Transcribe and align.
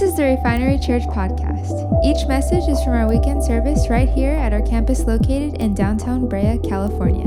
This 0.00 0.12
is 0.12 0.16
the 0.16 0.24
Refinery 0.24 0.78
Church 0.78 1.02
podcast. 1.02 2.02
Each 2.02 2.26
message 2.26 2.66
is 2.70 2.82
from 2.82 2.94
our 2.94 3.06
weekend 3.06 3.44
service 3.44 3.90
right 3.90 4.08
here 4.08 4.32
at 4.32 4.50
our 4.50 4.62
campus 4.62 5.00
located 5.00 5.60
in 5.60 5.74
downtown 5.74 6.26
Brea, 6.26 6.58
California. 6.66 7.26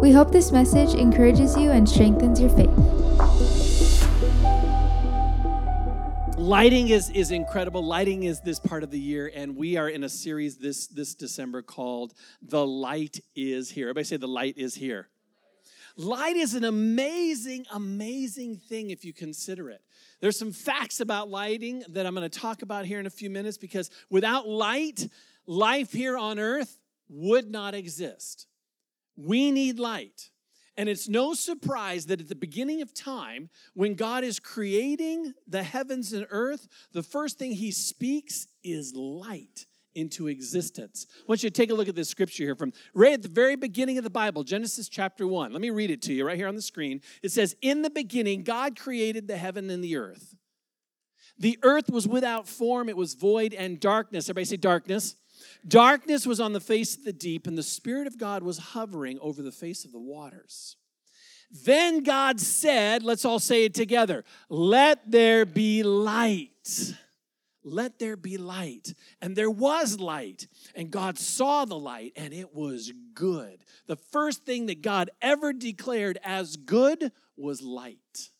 We 0.00 0.10
hope 0.10 0.32
this 0.32 0.50
message 0.50 0.94
encourages 0.94 1.54
you 1.54 1.70
and 1.70 1.86
strengthens 1.86 2.40
your 2.40 2.48
faith. 2.48 2.70
Lighting 6.38 6.88
is, 6.88 7.10
is 7.10 7.30
incredible. 7.30 7.84
Lighting 7.84 8.22
is 8.22 8.40
this 8.40 8.58
part 8.58 8.82
of 8.82 8.90
the 8.90 8.98
year, 8.98 9.30
and 9.34 9.54
we 9.54 9.76
are 9.76 9.90
in 9.90 10.02
a 10.02 10.08
series 10.08 10.56
this, 10.56 10.86
this 10.86 11.14
December 11.14 11.60
called 11.60 12.14
The 12.40 12.66
Light 12.66 13.20
is 13.36 13.68
Here. 13.68 13.88
Everybody 13.88 14.04
say, 14.04 14.16
The 14.16 14.26
Light 14.26 14.56
is 14.56 14.76
Here. 14.76 15.10
Light 15.96 16.36
is 16.36 16.54
an 16.54 16.64
amazing, 16.64 17.66
amazing 17.70 18.56
thing 18.56 18.88
if 18.88 19.04
you 19.04 19.12
consider 19.12 19.68
it. 19.68 19.82
There's 20.24 20.38
some 20.38 20.52
facts 20.52 21.00
about 21.00 21.28
lighting 21.28 21.84
that 21.90 22.06
I'm 22.06 22.14
going 22.14 22.26
to 22.26 22.38
talk 22.38 22.62
about 22.62 22.86
here 22.86 22.98
in 22.98 23.04
a 23.04 23.10
few 23.10 23.28
minutes 23.28 23.58
because 23.58 23.90
without 24.08 24.48
light, 24.48 25.06
life 25.46 25.92
here 25.92 26.16
on 26.16 26.38
earth 26.38 26.78
would 27.10 27.50
not 27.50 27.74
exist. 27.74 28.46
We 29.18 29.50
need 29.50 29.78
light. 29.78 30.30
And 30.78 30.88
it's 30.88 31.10
no 31.10 31.34
surprise 31.34 32.06
that 32.06 32.22
at 32.22 32.30
the 32.30 32.34
beginning 32.34 32.80
of 32.80 32.94
time, 32.94 33.50
when 33.74 33.96
God 33.96 34.24
is 34.24 34.40
creating 34.40 35.34
the 35.46 35.62
heavens 35.62 36.14
and 36.14 36.26
earth, 36.30 36.68
the 36.92 37.02
first 37.02 37.38
thing 37.38 37.52
he 37.52 37.70
speaks 37.70 38.46
is 38.62 38.94
light 38.94 39.66
into 39.94 40.28
existence. 40.28 41.06
I 41.20 41.24
want 41.26 41.42
you 41.42 41.50
to 41.50 41.54
take 41.54 41.70
a 41.70 41.74
look 41.74 41.88
at 41.88 41.94
this 41.94 42.08
scripture 42.08 42.44
here 42.44 42.54
from 42.54 42.72
right 42.94 43.12
at 43.12 43.22
the 43.22 43.28
very 43.28 43.56
beginning 43.56 43.98
of 43.98 44.04
the 44.04 44.10
Bible, 44.10 44.44
Genesis 44.44 44.88
chapter 44.88 45.26
1. 45.26 45.52
Let 45.52 45.60
me 45.60 45.70
read 45.70 45.90
it 45.90 46.02
to 46.02 46.12
you 46.12 46.26
right 46.26 46.36
here 46.36 46.48
on 46.48 46.56
the 46.56 46.62
screen. 46.62 47.00
It 47.22 47.30
says, 47.32 47.56
In 47.62 47.82
the 47.82 47.90
beginning, 47.90 48.42
God 48.42 48.78
created 48.78 49.28
the 49.28 49.36
heaven 49.36 49.70
and 49.70 49.82
the 49.82 49.96
earth. 49.96 50.34
The 51.38 51.58
earth 51.62 51.90
was 51.90 52.06
without 52.06 52.46
form, 52.48 52.88
it 52.88 52.96
was 52.96 53.14
void 53.14 53.54
and 53.54 53.80
darkness. 53.80 54.26
Everybody 54.26 54.44
say 54.44 54.56
darkness. 54.56 55.16
Darkness 55.66 56.26
was 56.26 56.40
on 56.40 56.52
the 56.52 56.60
face 56.60 56.96
of 56.96 57.04
the 57.04 57.12
deep, 57.12 57.46
and 57.46 57.58
the 57.58 57.62
Spirit 57.62 58.06
of 58.06 58.18
God 58.18 58.42
was 58.42 58.58
hovering 58.58 59.18
over 59.20 59.42
the 59.42 59.52
face 59.52 59.84
of 59.84 59.92
the 59.92 59.98
waters. 59.98 60.76
Then 61.50 62.02
God 62.02 62.40
said, 62.40 63.02
let's 63.02 63.24
all 63.24 63.38
say 63.38 63.64
it 63.64 63.74
together, 63.74 64.24
let 64.48 65.10
there 65.10 65.44
be 65.44 65.82
light 65.82 66.50
let 67.64 67.98
there 67.98 68.16
be 68.16 68.36
light. 68.36 68.94
And 69.20 69.34
there 69.34 69.50
was 69.50 69.98
light. 69.98 70.46
And 70.74 70.90
God 70.90 71.18
saw 71.18 71.64
the 71.64 71.78
light, 71.78 72.12
and 72.16 72.32
it 72.32 72.54
was 72.54 72.92
good. 73.14 73.64
The 73.86 73.96
first 73.96 74.44
thing 74.44 74.66
that 74.66 74.82
God 74.82 75.10
ever 75.20 75.52
declared 75.52 76.18
as 76.22 76.56
good 76.56 77.10
was 77.36 77.62
light. 77.62 78.30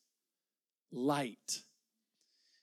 Light. 0.92 1.62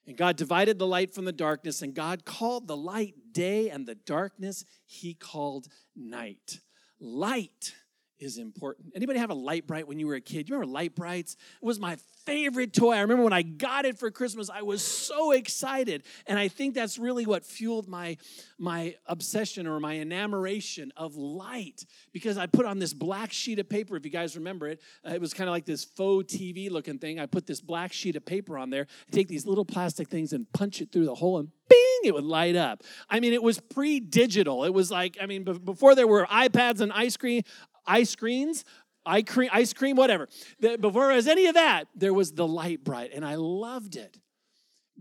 And 0.08 0.18
God 0.18 0.36
divided 0.36 0.80
the 0.80 0.88
light 0.88 1.14
from 1.14 1.26
the 1.26 1.32
darkness, 1.32 1.82
and 1.82 1.94
God 1.94 2.26
called 2.26 2.68
the 2.68 2.78
light 2.78 3.16
day, 3.32 3.70
and 3.70 3.88
the 3.88 3.96
darkness 3.96 4.66
he 4.86 5.14
called 5.14 5.68
night. 5.96 6.60
Light 7.00 7.74
is 8.22 8.38
important. 8.38 8.94
Anybody 8.96 9.20
have 9.20 9.32
a 9.32 9.36
Lite-Brite 9.36 9.88
when 9.88 10.00
you 10.00 10.08
were 10.08 10.14
a 10.14 10.22
kid? 10.22 10.48
You 10.48 10.56
remember 10.56 10.72
Lite-Brites? 10.72 11.36
It 11.62 11.66
was 11.66 11.80
my 11.80 11.98
favorite 12.26 12.72
toy. 12.72 12.94
I 12.94 13.02
remember 13.02 13.24
when 13.24 13.34
I 13.34 13.42
got 13.42 13.86
it 13.86 13.98
for 13.98 14.12
Christmas, 14.12 14.50
I 14.50 14.62
was 14.62 14.84
so 14.84 15.32
excited. 15.32 16.04
And 16.28 16.38
I 16.38 16.48
think 16.48 16.76
that's 16.76 17.00
really 17.00 17.26
what 17.26 17.44
fueled 17.44 17.88
my, 17.88 18.18
my 18.60 18.96
obsession 19.08 19.66
or 19.66 19.80
my 19.80 19.98
enamoration 19.98 20.94
of 20.96 21.16
light 21.16 21.86
because 22.14 22.38
I 22.38 22.46
put 22.46 22.66
on 22.66 22.78
this 22.78 22.94
black 22.94 23.34
sheet 23.34 23.58
of 23.58 23.68
paper, 23.68 23.98
if 23.98 24.06
you 24.06 24.12
guys 24.12 24.36
remember 24.36 24.68
it. 24.68 24.82
Uh, 25.06 25.14
it 25.14 25.22
was 25.22 25.34
kind 25.34 25.50
of 25.50 25.52
like 25.52 25.66
this 25.66 25.84
faux 25.84 26.32
TV 26.32 26.70
looking 26.70 27.00
thing. 27.00 27.20
I 27.20 27.26
put 27.26 27.48
this 27.48 27.60
black 27.60 27.92
sheet 27.92 28.16
of 28.16 28.24
paper 28.24 28.58
on 28.58 28.70
there, 28.70 28.86
I 29.08 29.12
take 29.12 29.28
these 29.28 29.48
little 29.48 29.66
plastic 29.66 30.10
things 30.10 30.32
and 30.32 30.52
punch 30.54 30.80
it 30.82 30.92
through 30.92 31.06
the 31.06 31.16
hole 31.16 31.40
and 31.40 31.50
bing, 31.72 32.02
it 32.04 32.14
would 32.14 32.24
light 32.24 32.56
up. 32.56 32.84
I 33.10 33.20
mean, 33.20 33.34
it 33.34 33.42
was 33.42 33.60
pre 33.60 34.00
digital. 34.00 34.64
It 34.64 34.74
was 34.74 34.92
like, 34.92 35.18
I 35.22 35.26
mean, 35.26 35.44
before 35.44 35.96
there 35.96 36.08
were 36.08 36.26
iPads 36.26 36.82
and 36.82 36.92
ice 36.92 37.18
cream, 37.18 37.44
ice 37.86 38.16
creams, 38.16 38.64
ice 39.06 39.24
cream, 39.28 39.50
ice 39.52 39.74
cream 39.74 39.96
whatever. 39.96 40.28
Before 40.60 41.08
there 41.08 41.16
was 41.16 41.28
any 41.28 41.48
of 41.48 41.56
that, 41.56 41.88
there 41.96 42.14
was 42.14 42.34
the 42.34 42.48
Lite-Brite, 42.48 43.12
and 43.14 43.26
I 43.26 43.36
loved 43.36 43.96
it. 43.96 44.20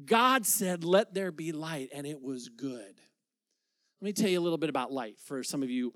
God 0.04 0.46
said, 0.46 0.84
Let 0.84 1.14
there 1.14 1.32
be 1.32 1.52
light, 1.52 1.90
and 1.94 2.06
it 2.06 2.20
was 2.20 2.48
good. 2.48 3.00
Let 4.00 4.06
me 4.06 4.12
tell 4.12 4.30
you 4.30 4.38
a 4.38 4.42
little 4.42 4.58
bit 4.58 4.70
about 4.70 4.90
light 4.92 5.16
for 5.20 5.42
some 5.42 5.62
of 5.62 5.70
you 5.70 5.92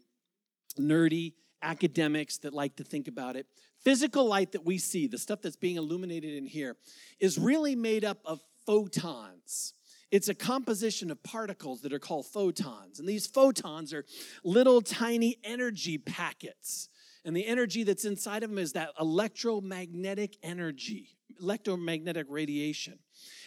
nerdy 0.79 1.33
academics 1.63 2.39
that 2.39 2.53
like 2.53 2.77
to 2.77 2.85
think 2.85 3.09
about 3.09 3.37
it. 3.37 3.47
Physical 3.83 4.27
light 4.27 4.53
that 4.53 4.65
we 4.65 4.79
see, 4.79 5.07
the 5.07 5.19
stuff 5.19 5.41
that's 5.41 5.57
being 5.57 5.77
illuminated 5.77 6.35
in 6.35 6.47
here, 6.47 6.77
is 7.19 7.39
really 7.39 7.75
made 7.75 8.05
up 8.05 8.19
of 8.25 8.41
photons. 8.67 9.75
It's 10.11 10.29
a 10.29 10.35
composition 10.35 11.11
of 11.11 11.23
particles 11.23 11.83
that 11.83 11.93
are 11.93 11.99
called 11.99 12.27
photons. 12.27 12.99
And 12.99 13.09
these 13.09 13.27
photons 13.27 13.93
are 13.93 14.05
little 14.45 14.81
tiny 14.81 15.39
energy 15.45 15.99
packets. 15.99 16.89
And 17.25 17.37
the 17.37 17.47
energy 17.47 17.85
that's 17.85 18.05
inside 18.05 18.43
of 18.43 18.51
them 18.51 18.59
is 18.59 18.73
that 18.73 18.91
electromagnetic 19.01 20.37
energy, 20.43 21.17
electromagnetic 21.41 22.27
radiation. 22.29 22.99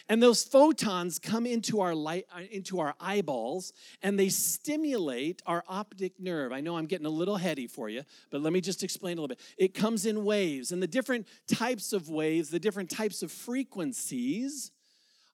And 0.08 0.22
those 0.22 0.42
photons 0.42 1.18
come 1.18 1.46
into 1.46 1.80
our 1.80 1.94
light 1.94 2.24
uh, 2.34 2.40
into 2.50 2.80
our 2.80 2.94
eyeballs 2.98 3.72
and 4.02 4.18
they 4.18 4.30
stimulate 4.30 5.42
our 5.46 5.62
optic 5.68 6.18
nerve. 6.18 6.50
I 6.50 6.60
know 6.60 6.76
I'm 6.76 6.86
getting 6.86 7.06
a 7.06 7.10
little 7.10 7.36
heady 7.36 7.66
for 7.66 7.88
you, 7.88 8.02
but 8.30 8.40
let 8.40 8.52
me 8.52 8.60
just 8.60 8.82
explain 8.82 9.18
a 9.18 9.20
little 9.20 9.36
bit. 9.36 9.40
It 9.58 9.74
comes 9.74 10.06
in 10.06 10.24
waves, 10.24 10.72
and 10.72 10.82
the 10.82 10.86
different 10.86 11.28
types 11.46 11.92
of 11.92 12.08
waves, 12.08 12.48
the 12.50 12.58
different 12.58 12.90
types 12.90 13.22
of 13.22 13.30
frequencies 13.30 14.72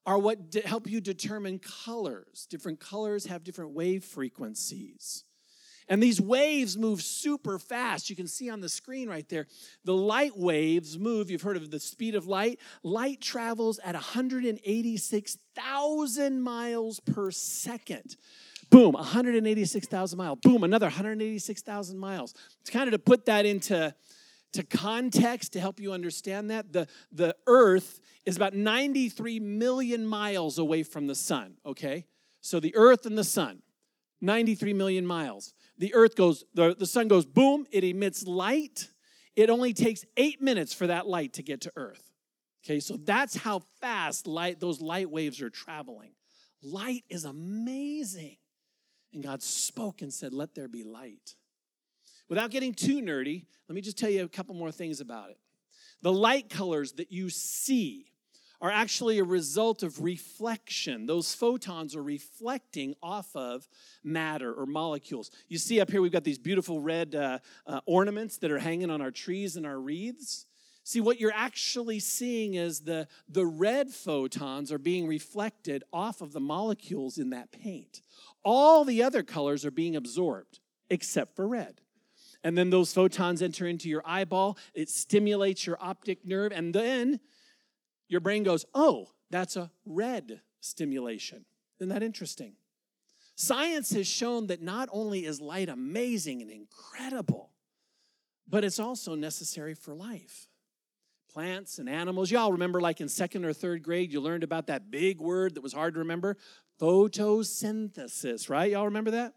are 0.06 0.18
what 0.18 0.54
help 0.64 0.88
you 0.88 1.00
determine 1.00 1.58
colors. 1.58 2.46
Different 2.50 2.80
colors 2.80 3.26
have 3.26 3.44
different 3.44 3.72
wave 3.72 4.04
frequencies. 4.04 5.24
And 5.88 6.02
these 6.02 6.20
waves 6.20 6.76
move 6.78 7.02
super 7.02 7.58
fast. 7.58 8.08
You 8.08 8.16
can 8.16 8.26
see 8.26 8.48
on 8.48 8.60
the 8.60 8.68
screen 8.68 9.08
right 9.08 9.28
there, 9.28 9.46
the 9.84 9.94
light 9.94 10.36
waves 10.36 10.98
move. 10.98 11.30
You've 11.30 11.42
heard 11.42 11.58
of 11.58 11.70
the 11.70 11.78
speed 11.78 12.14
of 12.14 12.26
light. 12.26 12.58
Light 12.82 13.20
travels 13.20 13.78
at 13.84 13.94
186,000 13.94 16.40
miles 16.40 17.00
per 17.00 17.30
second. 17.30 18.16
Boom, 18.70 18.94
186,000 18.94 20.16
miles. 20.16 20.38
Boom, 20.42 20.64
another 20.64 20.86
186,000 20.86 21.98
miles. 21.98 22.32
It's 22.62 22.70
kind 22.70 22.88
of 22.88 22.92
to 22.92 22.98
put 22.98 23.26
that 23.26 23.44
into 23.44 23.94
to 24.54 24.62
context 24.62 25.52
to 25.52 25.60
help 25.60 25.78
you 25.78 25.92
understand 25.92 26.50
that. 26.50 26.72
The, 26.72 26.86
the 27.12 27.36
earth 27.46 28.00
is 28.24 28.36
about 28.36 28.54
93 28.54 29.40
million 29.40 30.06
miles 30.06 30.58
away 30.58 30.82
from 30.82 31.06
the 31.06 31.14
sun, 31.14 31.54
okay? 31.64 32.06
So 32.40 32.60
the 32.60 32.74
earth 32.76 33.06
and 33.06 33.16
the 33.16 33.24
sun, 33.24 33.62
93 34.20 34.72
million 34.72 35.06
miles. 35.06 35.54
The 35.78 35.94
earth 35.94 36.16
goes, 36.16 36.44
the, 36.54 36.74
the 36.76 36.86
sun 36.86 37.08
goes 37.08 37.26
boom, 37.26 37.66
it 37.70 37.84
emits 37.84 38.26
light. 38.26 38.88
It 39.36 39.50
only 39.50 39.72
takes 39.72 40.04
eight 40.16 40.40
minutes 40.40 40.72
for 40.72 40.86
that 40.86 41.06
light 41.06 41.34
to 41.34 41.42
get 41.42 41.60
to 41.62 41.72
earth. 41.76 42.12
Okay, 42.64 42.80
so 42.80 42.96
that's 42.96 43.36
how 43.36 43.60
fast 43.80 44.26
light, 44.26 44.60
those 44.60 44.80
light 44.80 45.10
waves 45.10 45.42
are 45.42 45.50
traveling. 45.50 46.12
Light 46.62 47.04
is 47.10 47.24
amazing. 47.24 48.36
And 49.12 49.22
God 49.22 49.42
spoke 49.42 50.00
and 50.00 50.12
said, 50.12 50.32
Let 50.32 50.54
there 50.54 50.68
be 50.68 50.82
light. 50.82 51.34
Without 52.28 52.50
getting 52.50 52.72
too 52.72 53.00
nerdy, 53.00 53.46
let 53.68 53.74
me 53.74 53.80
just 53.80 53.98
tell 53.98 54.10
you 54.10 54.24
a 54.24 54.28
couple 54.28 54.54
more 54.54 54.72
things 54.72 55.00
about 55.00 55.30
it. 55.30 55.38
The 56.02 56.12
light 56.12 56.48
colors 56.48 56.92
that 56.92 57.12
you 57.12 57.30
see 57.30 58.06
are 58.60 58.70
actually 58.70 59.18
a 59.18 59.24
result 59.24 59.82
of 59.82 60.02
reflection. 60.02 61.06
Those 61.06 61.34
photons 61.34 61.94
are 61.94 62.02
reflecting 62.02 62.94
off 63.02 63.34
of 63.34 63.68
matter 64.02 64.54
or 64.54 64.64
molecules. 64.64 65.30
You 65.48 65.58
see 65.58 65.80
up 65.80 65.90
here, 65.90 66.00
we've 66.00 66.12
got 66.12 66.24
these 66.24 66.38
beautiful 66.38 66.80
red 66.80 67.14
uh, 67.14 67.40
uh, 67.66 67.80
ornaments 67.84 68.38
that 68.38 68.50
are 68.50 68.58
hanging 68.58 68.90
on 68.90 69.02
our 69.02 69.10
trees 69.10 69.56
and 69.56 69.66
our 69.66 69.78
wreaths. 69.78 70.46
See, 70.82 71.00
what 71.00 71.18
you're 71.18 71.32
actually 71.34 71.98
seeing 72.00 72.54
is 72.54 72.80
the, 72.80 73.08
the 73.28 73.46
red 73.46 73.90
photons 73.90 74.70
are 74.70 74.78
being 74.78 75.06
reflected 75.06 75.82
off 75.92 76.20
of 76.20 76.32
the 76.32 76.40
molecules 76.40 77.18
in 77.18 77.30
that 77.30 77.52
paint. 77.52 78.02
All 78.44 78.84
the 78.84 79.02
other 79.02 79.22
colors 79.22 79.64
are 79.64 79.70
being 79.70 79.96
absorbed 79.96 80.60
except 80.90 81.36
for 81.36 81.48
red. 81.48 81.80
And 82.44 82.56
then 82.56 82.68
those 82.68 82.92
photons 82.92 83.40
enter 83.40 83.66
into 83.66 83.88
your 83.88 84.02
eyeball, 84.04 84.58
it 84.74 84.90
stimulates 84.90 85.66
your 85.66 85.78
optic 85.80 86.26
nerve, 86.26 86.52
and 86.52 86.74
then 86.74 87.18
your 88.06 88.20
brain 88.20 88.42
goes, 88.42 88.66
oh, 88.74 89.08
that's 89.30 89.56
a 89.56 89.70
red 89.86 90.42
stimulation. 90.60 91.46
Isn't 91.80 91.88
that 91.88 92.02
interesting? 92.02 92.52
Science 93.34 93.90
has 93.94 94.06
shown 94.06 94.46
that 94.48 94.62
not 94.62 94.88
only 94.92 95.24
is 95.24 95.40
light 95.40 95.70
amazing 95.70 96.42
and 96.42 96.50
incredible, 96.50 97.50
but 98.46 98.62
it's 98.62 98.78
also 98.78 99.14
necessary 99.14 99.74
for 99.74 99.94
life. 99.94 100.48
Plants 101.32 101.78
and 101.78 101.88
animals. 101.88 102.30
Y'all 102.30 102.52
remember, 102.52 102.80
like 102.80 103.00
in 103.00 103.08
second 103.08 103.44
or 103.44 103.52
third 103.52 103.82
grade, 103.82 104.12
you 104.12 104.20
learned 104.20 104.44
about 104.44 104.68
that 104.68 104.90
big 104.90 105.18
word 105.18 105.54
that 105.54 105.62
was 105.62 105.72
hard 105.72 105.94
to 105.94 106.00
remember 106.00 106.36
photosynthesis, 106.80 108.48
right? 108.48 108.70
Y'all 108.70 108.84
remember 108.84 109.12
that? 109.12 109.34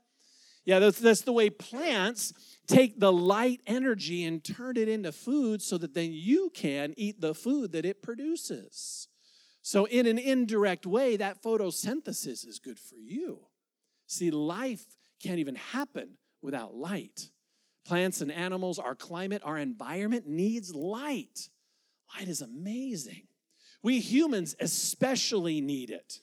Yeah, 0.68 0.80
that's, 0.80 1.00
that's 1.00 1.22
the 1.22 1.32
way 1.32 1.50
plants 1.50 2.34
take 2.68 3.00
the 3.00 3.14
light 3.14 3.62
energy 3.66 4.26
and 4.26 4.44
turn 4.44 4.76
it 4.76 4.90
into 4.90 5.14
food 5.14 5.62
so 5.62 5.78
that 5.78 5.94
then 5.94 6.12
you 6.12 6.52
can 6.54 6.94
eat 6.98 7.22
the 7.22 7.34
food 7.34 7.72
that 7.72 7.86
it 7.86 8.04
produces. 8.04 9.08
So, 9.62 9.86
in 9.86 10.06
an 10.08 10.18
indirect 10.20 10.86
way, 10.86 11.16
that 11.16 11.42
photosynthesis 11.42 12.46
is 12.46 12.60
good 12.62 12.78
for 12.78 12.98
you. 12.98 13.46
See, 14.08 14.30
life 14.30 14.86
can't 15.24 15.40
even 15.40 15.56
happen 15.56 16.18
without 16.42 16.76
light. 16.76 17.30
Plants 17.86 18.20
and 18.20 18.30
animals, 18.30 18.78
our 18.78 18.96
climate, 18.96 19.42
our 19.46 19.58
environment 19.58 20.28
needs 20.28 20.76
light. 20.76 21.48
Light 22.14 22.28
is 22.28 22.42
amazing. 22.42 23.28
We 23.84 24.02
humans 24.02 24.54
especially 24.60 25.62
need 25.62 25.92
it. 25.92 26.20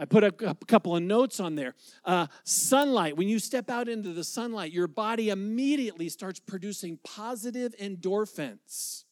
I 0.00 0.06
put 0.06 0.24
a, 0.24 0.32
couple 0.66 0.96
of 0.96 1.02
notes 1.02 1.40
on 1.40 1.56
there. 1.56 1.74
Uh, 2.06 2.26
sunlight, 2.42 3.18
when 3.18 3.28
you 3.28 3.38
step 3.38 3.68
out 3.68 3.86
into 3.86 4.14
the 4.14 4.24
sunlight, 4.24 4.72
your 4.72 4.88
body 4.88 5.28
immediately 5.28 6.08
starts 6.08 6.40
producing 6.40 6.98
positive 7.04 7.76
endorphins. 7.76 9.04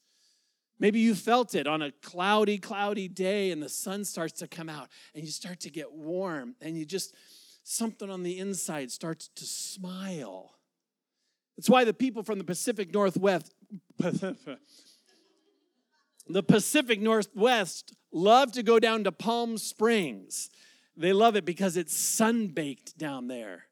Maybe 0.80 1.00
you 1.00 1.14
felt 1.14 1.54
it 1.54 1.66
on 1.66 1.82
a 1.82 1.92
cloudy, 1.92 2.56
cloudy 2.56 3.06
day 3.06 3.50
and 3.50 3.62
the 3.62 3.68
sun 3.68 4.02
starts 4.06 4.38
to 4.38 4.48
come 4.48 4.70
out 4.70 4.88
and 5.14 5.24
you 5.24 5.30
start 5.30 5.60
to 5.60 5.70
get 5.70 5.92
warm 5.92 6.54
and 6.62 6.78
you 6.78 6.86
just, 6.86 7.14
something 7.64 8.08
on 8.08 8.22
the 8.22 8.38
inside 8.38 8.90
starts 8.90 9.28
to 9.36 9.44
smile. 9.44 10.54
That's 11.58 11.68
why 11.68 11.84
the 11.84 11.92
people 11.92 12.22
from 12.22 12.38
the 12.38 12.44
Pacific 12.44 12.94
Northwest, 12.94 13.52
the 13.98 14.46
Pacific 16.46 16.98
Northwest 16.98 17.94
love 18.10 18.52
to 18.52 18.62
go 18.62 18.78
down 18.78 19.04
to 19.04 19.12
Palm 19.12 19.58
Springs. 19.58 20.48
They 20.98 21.12
love 21.12 21.36
it 21.36 21.44
because 21.44 21.76
it's 21.76 21.96
sunbaked 21.96 22.96
down 22.96 23.28
there. 23.28 23.64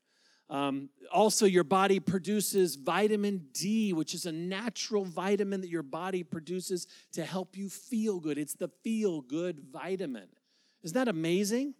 Um, 0.48 0.90
also, 1.12 1.44
your 1.44 1.64
body 1.64 1.98
produces 1.98 2.76
vitamin 2.76 3.48
D, 3.52 3.92
which 3.92 4.14
is 4.14 4.26
a 4.26 4.32
natural 4.32 5.04
vitamin 5.04 5.60
that 5.62 5.70
your 5.70 5.82
body 5.82 6.22
produces 6.22 6.86
to 7.12 7.24
help 7.24 7.56
you 7.56 7.68
feel 7.68 8.20
good. 8.20 8.38
It's 8.38 8.54
the 8.54 8.68
feel 8.84 9.22
good 9.22 9.58
vitamin. 9.72 10.28
Isn't 10.84 10.94
that 10.94 11.08
amazing? 11.08 11.74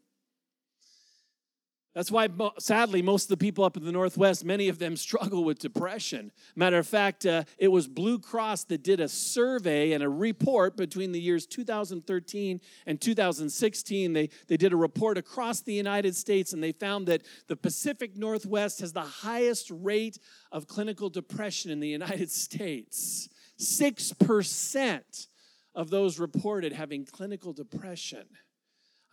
That's 1.97 2.11
why, 2.11 2.29
sadly, 2.59 3.01
most 3.01 3.23
of 3.23 3.29
the 3.31 3.37
people 3.39 3.65
up 3.65 3.79
in 3.79 3.83
the 3.83 3.91
Northwest, 3.91 4.45
many 4.45 4.69
of 4.69 4.79
them 4.79 4.97
struggle 4.97 5.45
with 5.45 5.59
depression. 5.59 6.31
Matter 6.55 6.77
of 6.77 6.87
fact, 6.87 7.25
uh, 7.25 7.45
it 7.57 7.69
was 7.69 7.89
Blue 7.89 8.19
Cross 8.19 8.65
that 8.65 8.83
did 8.83 9.01
a 9.01 9.09
survey 9.09 9.93
and 9.93 10.05
a 10.05 10.09
report 10.11 10.77
between 10.77 11.13
the 11.13 11.19
years 11.19 11.47
2013 11.47 12.61
and 12.85 13.01
2016. 13.01 14.13
They, 14.13 14.29
they 14.47 14.59
did 14.59 14.75
a 14.75 14.77
report 14.77 15.17
across 15.17 15.63
the 15.63 15.73
United 15.73 16.15
States 16.15 16.53
and 16.53 16.63
they 16.63 16.73
found 16.73 17.07
that 17.07 17.23
the 17.47 17.57
Pacific 17.57 18.15
Northwest 18.15 18.81
has 18.81 18.93
the 18.93 19.01
highest 19.01 19.71
rate 19.71 20.19
of 20.53 20.67
clinical 20.67 21.09
depression 21.09 21.71
in 21.71 21.81
the 21.81 21.89
United 21.89 22.31
States. 22.47 23.31
6% 23.59 25.29
of 25.75 25.89
those 25.89 26.19
reported 26.19 26.75
having 26.75 27.07
clinical 27.07 27.55
depression. 27.55 28.27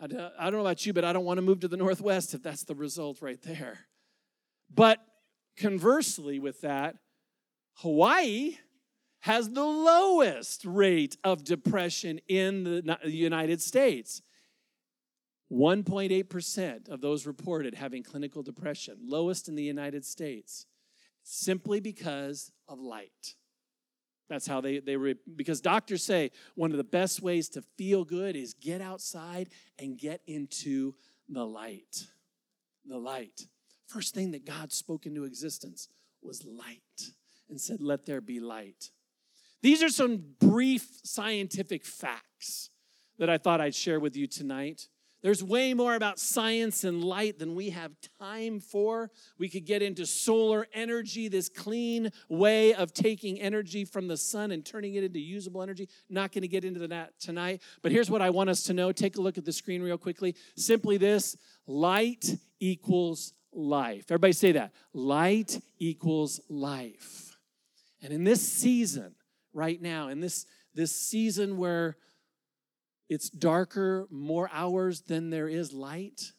I 0.04 0.08
don't 0.08 0.54
know 0.54 0.60
about 0.60 0.86
you, 0.86 0.92
but 0.92 1.06
I 1.06 1.14
don't 1.14 1.24
want 1.24 1.38
to 1.38 1.42
move 1.42 1.62
to 1.62 1.70
the 1.70 1.78
Northwest 1.78 2.34
if 2.34 2.44
that's 2.44 2.66
the 2.66 2.76
result 2.76 3.22
right 3.22 3.42
there. 3.42 3.88
But 4.74 5.00
conversely, 5.58 6.40
with 6.40 6.60
that, 6.62 6.98
Hawaii 7.76 8.58
has 9.22 9.50
the 9.50 9.64
lowest 9.64 10.66
rate 10.66 11.16
of 11.24 11.46
depression 11.46 12.20
in 12.28 12.66
the 12.66 12.98
United 13.06 13.62
States. 13.62 14.22
1.8% 15.50 16.90
of 16.90 17.00
those 17.00 17.26
reported 17.26 17.76
having 17.76 18.04
clinical 18.04 18.44
depression, 18.44 18.98
lowest 19.06 19.48
in 19.48 19.56
the 19.56 19.64
United 19.64 20.04
States, 20.04 20.66
simply 21.24 21.80
because 21.80 22.52
of 22.68 22.80
light. 22.80 23.36
That's 24.34 24.48
how 24.48 24.62
they, 24.62 24.80
they 24.80 24.98
re, 24.98 25.16
because 25.36 25.62
doctors 25.62 26.04
say 26.04 26.32
one 26.56 26.72
of 26.72 26.78
the 26.78 26.84
best 26.84 27.22
ways 27.22 27.50
to 27.50 27.62
feel 27.78 28.04
good 28.04 28.36
is 28.36 28.56
get 28.56 28.82
outside 28.82 29.50
and 29.78 29.96
get 29.96 30.22
into 30.26 30.96
the 31.30 31.46
light. 31.46 32.08
The 32.88 32.98
light. 32.98 33.46
First 33.86 34.16
thing 34.16 34.32
that 34.32 34.44
God 34.44 34.72
spoke 34.72 35.06
into 35.06 35.26
existence 35.26 35.88
was 36.24 36.44
light 36.46 37.12
and 37.48 37.62
said, 37.62 37.80
Let 37.80 38.08
there 38.08 38.22
be 38.22 38.40
light. 38.40 38.90
These 39.62 39.84
are 39.84 39.90
some 39.90 40.24
brief 40.40 40.88
scientific 41.04 41.86
facts 41.86 42.72
that 43.20 43.30
I 43.30 43.38
thought 43.38 43.62
I'd 43.62 43.76
share 43.76 44.00
with 44.00 44.16
you 44.16 44.26
tonight. 44.26 44.88
There's 45.24 45.42
way 45.42 45.74
more 45.74 45.96
about 45.96 46.20
science 46.20 46.84
and 46.84 47.02
light 47.02 47.40
than 47.40 47.56
we 47.56 47.70
have 47.70 47.94
time 48.20 48.60
for. 48.60 49.10
We 49.40 49.48
could 49.48 49.66
get 49.66 49.82
into 49.82 50.06
solar 50.06 50.68
energy, 50.74 51.30
this 51.30 51.48
clean 51.48 52.12
way 52.28 52.74
of 52.74 52.94
taking 52.94 53.40
energy 53.40 53.86
from 53.86 54.10
the 54.10 54.18
sun 54.18 54.52
and 54.52 54.66
turning 54.66 54.96
it 54.96 55.04
into 55.06 55.20
usable 55.20 55.64
energy. 55.64 55.88
Not 56.10 56.34
going 56.34 56.42
to 56.42 56.50
get 56.50 56.66
into 56.66 56.86
that 56.90 57.18
tonight. 57.22 57.62
But 57.82 57.94
here's 57.94 58.12
what 58.12 58.22
I 58.22 58.32
want 58.32 58.50
us 58.50 58.64
to 58.64 58.74
know. 58.74 58.92
Take 58.92 59.18
a 59.18 59.22
look 59.22 59.38
at 59.38 59.46
the 59.46 59.54
screen 59.54 59.82
real 59.82 59.98
quickly. 59.98 60.36
Simply 60.58 60.98
this 60.98 61.38
light 61.66 62.26
equals 62.60 63.34
life. 63.54 64.06
Everybody 64.10 64.34
say 64.34 64.52
that. 64.52 64.74
Light 64.92 65.62
equals 65.80 66.42
life. 66.50 67.38
And 68.02 68.12
in 68.12 68.26
this 68.26 68.42
season, 68.42 69.16
right 69.54 69.82
now, 69.82 70.10
in 70.10 70.20
this, 70.20 70.46
this 70.76 70.94
season 70.94 71.56
where 71.56 71.96
it's 73.14 73.30
darker 73.30 74.08
more 74.10 74.50
hours 74.52 75.02
than 75.02 75.30
there 75.30 75.48
is 75.48 75.72
light, 75.72 76.34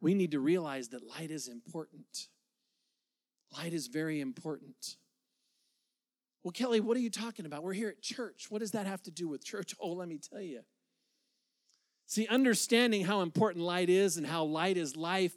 we 0.00 0.14
need 0.14 0.32
to 0.32 0.40
realize 0.40 0.88
that 0.90 1.02
light 1.02 1.30
is 1.30 1.48
important. 1.48 2.28
Light 3.56 3.72
is 3.72 3.86
very 3.86 4.20
important. 4.20 4.96
Well, 6.44 6.52
Kelly, 6.52 6.80
what 6.80 6.96
are 6.96 7.00
you 7.00 7.10
talking 7.10 7.46
about? 7.46 7.62
We're 7.62 7.72
here 7.72 7.88
at 7.88 8.02
church. 8.02 8.46
What 8.50 8.60
does 8.60 8.72
that 8.72 8.86
have 8.86 9.02
to 9.04 9.10
do 9.10 9.26
with 9.26 9.44
church? 9.44 9.74
Oh, 9.80 9.92
let 9.92 10.08
me 10.08 10.18
tell 10.18 10.40
you. 10.40 10.60
See, 12.06 12.26
understanding 12.28 13.04
how 13.04 13.22
important 13.22 13.64
light 13.64 13.88
is 13.88 14.16
and 14.16 14.26
how 14.26 14.44
light 14.44 14.76
is 14.76 14.96
life, 14.96 15.34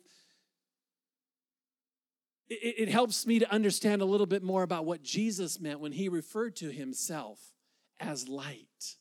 it, 2.47 2.75
it, 2.77 2.89
helps 2.89 3.25
me 3.25 3.39
to 3.39 3.51
understand 3.51 4.01
a 4.01 4.05
little 4.05 4.27
bit 4.27 4.43
more 4.43 4.61
about 4.61 4.85
what 4.85 5.01
Jesus 5.01 5.59
meant 5.59 5.79
when 5.79 5.93
he 5.93 6.09
referred 6.09 6.55
to 6.57 6.71
himself 6.71 7.39
as 7.99 8.27
light. 8.27 8.97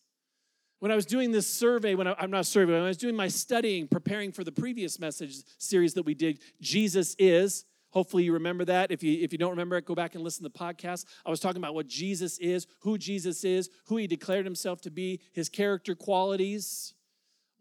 When 0.81 0.93
I 0.93 0.95
was 0.95 1.07
doing 1.07 1.33
this 1.33 1.47
survey, 1.47 1.95
when 1.95 2.07
I, 2.07 2.15
am 2.23 2.31
not 2.31 2.47
survey, 2.47 2.73
when 2.73 2.83
I 2.83 2.87
was 2.89 2.97
doing 2.97 3.17
my 3.17 3.29
studying, 3.29 3.89
preparing 3.89 4.31
for 4.31 4.45
the 4.45 4.53
previous 4.53 5.01
message 5.01 5.43
series 5.59 5.95
that 5.95 6.05
we 6.05 6.15
did, 6.15 6.41
Jesus 6.61 7.17
is. 7.19 7.65
Hopefully 7.91 8.23
you 8.25 8.35
remember 8.35 8.65
that. 8.67 8.93
If 8.93 9.03
you 9.03 9.23
if 9.23 9.33
you 9.33 9.39
don't 9.39 9.51
remember 9.51 9.77
it, 9.77 9.87
go 9.87 9.95
back 9.95 10.15
and 10.15 10.23
listen 10.23 10.45
to 10.45 10.51
the 10.51 10.59
podcast. 10.59 11.07
I 11.25 11.31
was 11.31 11.41
talking 11.41 11.61
about 11.61 11.75
what 11.75 11.87
Jesus 11.87 12.39
is, 12.39 12.67
who 12.81 12.99
Jesus 12.99 13.45
is, 13.45 13.71
who 13.87 13.97
he 13.97 14.07
declared 14.07 14.45
himself 14.45 14.81
to 14.83 14.91
be, 14.91 15.21
his 15.33 15.49
character 15.49 15.95
qualities. 15.95 16.95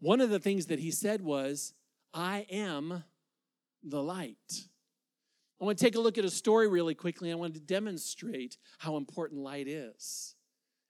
One 0.00 0.20
of 0.20 0.30
the 0.30 0.38
things 0.38 0.66
that 0.66 0.78
he 0.78 0.90
said 0.90 1.22
was, 1.22 1.72
I 2.12 2.46
am 2.50 3.04
the 3.82 4.02
light. 4.02 4.36
I 5.60 5.64
want 5.64 5.78
to 5.78 5.84
take 5.84 5.96
a 5.96 6.00
look 6.00 6.18
at 6.18 6.24
a 6.24 6.30
story 6.30 6.68
really 6.68 6.94
quickly. 6.94 7.32
I 7.32 7.34
want 7.34 7.54
to 7.54 7.60
demonstrate 7.60 8.58
how 8.78 8.96
important 8.96 9.40
light 9.40 9.66
is. 9.66 10.36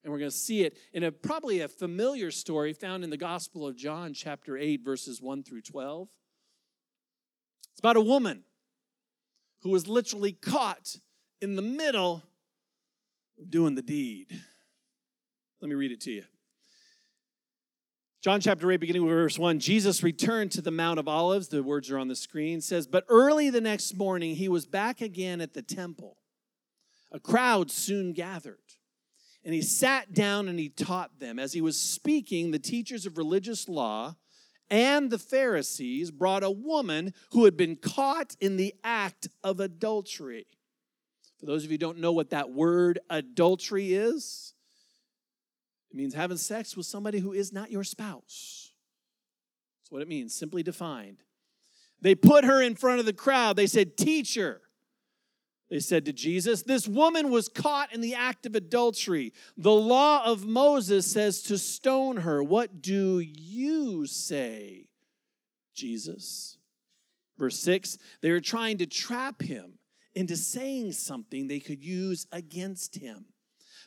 And 0.03 0.13
we're 0.13 0.19
going 0.19 0.31
to 0.31 0.37
see 0.37 0.63
it 0.63 0.77
in 0.93 1.03
a 1.03 1.13
probably 1.13 1.61
a 1.61 1.69
familiar 1.69 2.31
story 2.31 2.73
found 2.73 3.05
in 3.05 3.11
the 3.11 3.17
Gospel 3.17 3.67
of 3.67 3.77
John, 3.77 4.15
chapter 4.15 4.57
8, 4.57 4.83
verses 4.85 5.21
1 5.21 5.43
through 5.43 5.63
12. 5.63 6.09
It's 7.73 7.81
about 7.81 7.97
a 7.97 8.01
woman 8.01 8.45
who 9.63 9.71
was 9.71 9.89
literally 9.89 10.33
caught 10.33 10.97
in 11.41 11.57
the 11.57 11.63
middle 11.63 12.23
of 13.41 13.51
doing 13.51 13.75
the 13.75 13.83
deed. 13.83 14.29
Let 15.61 15.69
me 15.69 15.75
read 15.75 15.93
it 15.93 16.01
to 16.03 16.13
you. 16.13 16.25
John 18.21 18.41
chapter 18.41 18.71
8, 18.71 18.79
beginning 18.79 19.05
with 19.05 19.13
verse 19.13 19.39
1, 19.39 19.61
Jesus 19.61 20.03
returned 20.03 20.51
to 20.53 20.61
the 20.61 20.73
Mount 20.73 20.99
of 20.99 21.07
Olives. 21.07 21.49
The 21.49 21.63
words 21.63 21.89
are 21.91 21.99
on 21.99 22.09
the 22.09 22.17
screen. 22.17 22.61
Says, 22.61 22.87
But 22.87 23.05
early 23.09 23.49
the 23.49 23.61
next 23.61 23.97
morning, 23.97 24.35
he 24.35 24.49
was 24.49 24.67
back 24.67 25.01
again 25.01 25.41
at 25.41 25.55
the 25.55 25.63
temple. 25.63 26.17
A 27.13 27.21
crowd 27.21 27.71
soon 27.71 28.13
gathered 28.13 28.59
and 29.49 29.55
he 29.55 29.63
sat 29.63 30.13
down 30.13 30.47
and 30.47 30.59
he 30.59 30.69
taught 30.69 31.21
them. 31.21 31.39
As 31.39 31.55
he 31.55 31.63
was 31.63 31.81
speaking, 31.81 32.51
the 32.51 32.59
teachers 32.59 33.07
of 33.07 33.17
religious 33.17 33.67
law 33.67 34.17
and 34.69 35.09
the 35.09 35.19
Pharisees 35.19 36.11
brought 36.11 36.43
a 36.45 36.51
woman 36.51 37.15
who 37.33 37.47
had 37.47 37.57
been 37.57 37.77
caught 37.77 38.37
in 38.43 38.59
the 38.59 38.75
act 38.85 39.27
of 39.43 39.59
adultery. 39.59 40.47
For 41.41 41.47
those 41.47 41.65
of 41.65 41.73
you 41.73 41.79
don't 41.79 41.97
know 41.97 42.13
what 42.13 42.29
that 42.29 42.51
word 42.51 42.99
adultery 43.09 43.95
is, 43.95 44.53
it 45.91 45.97
means 45.97 46.13
having 46.13 46.37
sex 46.37 46.77
with 46.77 46.85
somebody 46.85 47.19
who 47.19 47.33
is 47.33 47.51
not 47.51 47.71
your 47.71 47.85
spouse. 47.85 48.75
That's 49.81 49.91
what 49.91 50.03
it 50.03 50.09
means, 50.09 50.35
simply 50.35 50.63
defined. 50.63 51.23
They 52.03 52.15
put 52.15 52.45
her 52.45 52.61
in 52.61 52.75
front 52.75 53.01
of 53.01 53.07
the 53.07 53.15
crowd. 53.15 53.57
They 53.57 53.67
said, 53.67 53.97
Teacher, 53.97 54.61
they 55.71 55.81
said 55.81 56.07
to 56.07 56.13
Jesus, 56.13 56.63
This 56.63 56.89
woman 56.89 57.31
was 57.31 57.49
caught 57.49 57.93
in 57.93 58.01
the 58.01 58.15
act 58.15 58.47
of 58.47 58.55
adultery. 58.55 59.33
The 59.57 59.73
law 59.73 60.25
of 60.25 60.47
Moses 60.47 61.07
says 61.07 61.43
to 61.45 61.59
stone 61.59 62.19
her. 62.19 62.43
What 62.43 62.81
do 62.81 63.19
you 63.19 64.07
say, 64.07 64.89
Jesus? 65.75 66.57
Verse 67.37 67.59
6 67.61 67.99
They 68.23 68.31
were 68.31 68.41
trying 68.41 68.79
to 68.79 68.87
trap 68.87 69.43
him 69.43 69.79
into 70.15 70.37
saying 70.37 70.93
something 70.93 71.47
they 71.47 71.61
could 71.61 71.85
use 71.85 72.27
against 72.33 72.97
him. 72.97 73.27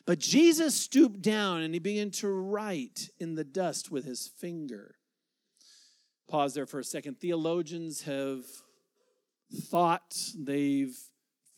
But 0.06 0.18
Jesus 0.18 0.74
stooped 0.74 1.20
down 1.20 1.62
and 1.62 1.74
he 1.74 1.80
began 1.80 2.10
to 2.12 2.28
write 2.28 3.10
in 3.20 3.34
the 3.34 3.44
dust 3.44 3.90
with 3.90 4.04
his 4.04 4.28
finger. 4.28 4.96
Pause 6.28 6.54
there 6.54 6.66
for 6.66 6.80
a 6.80 6.84
second. 6.84 7.20
Theologians 7.20 8.02
have 8.02 8.44
thought, 9.52 10.16
they've 10.36 10.96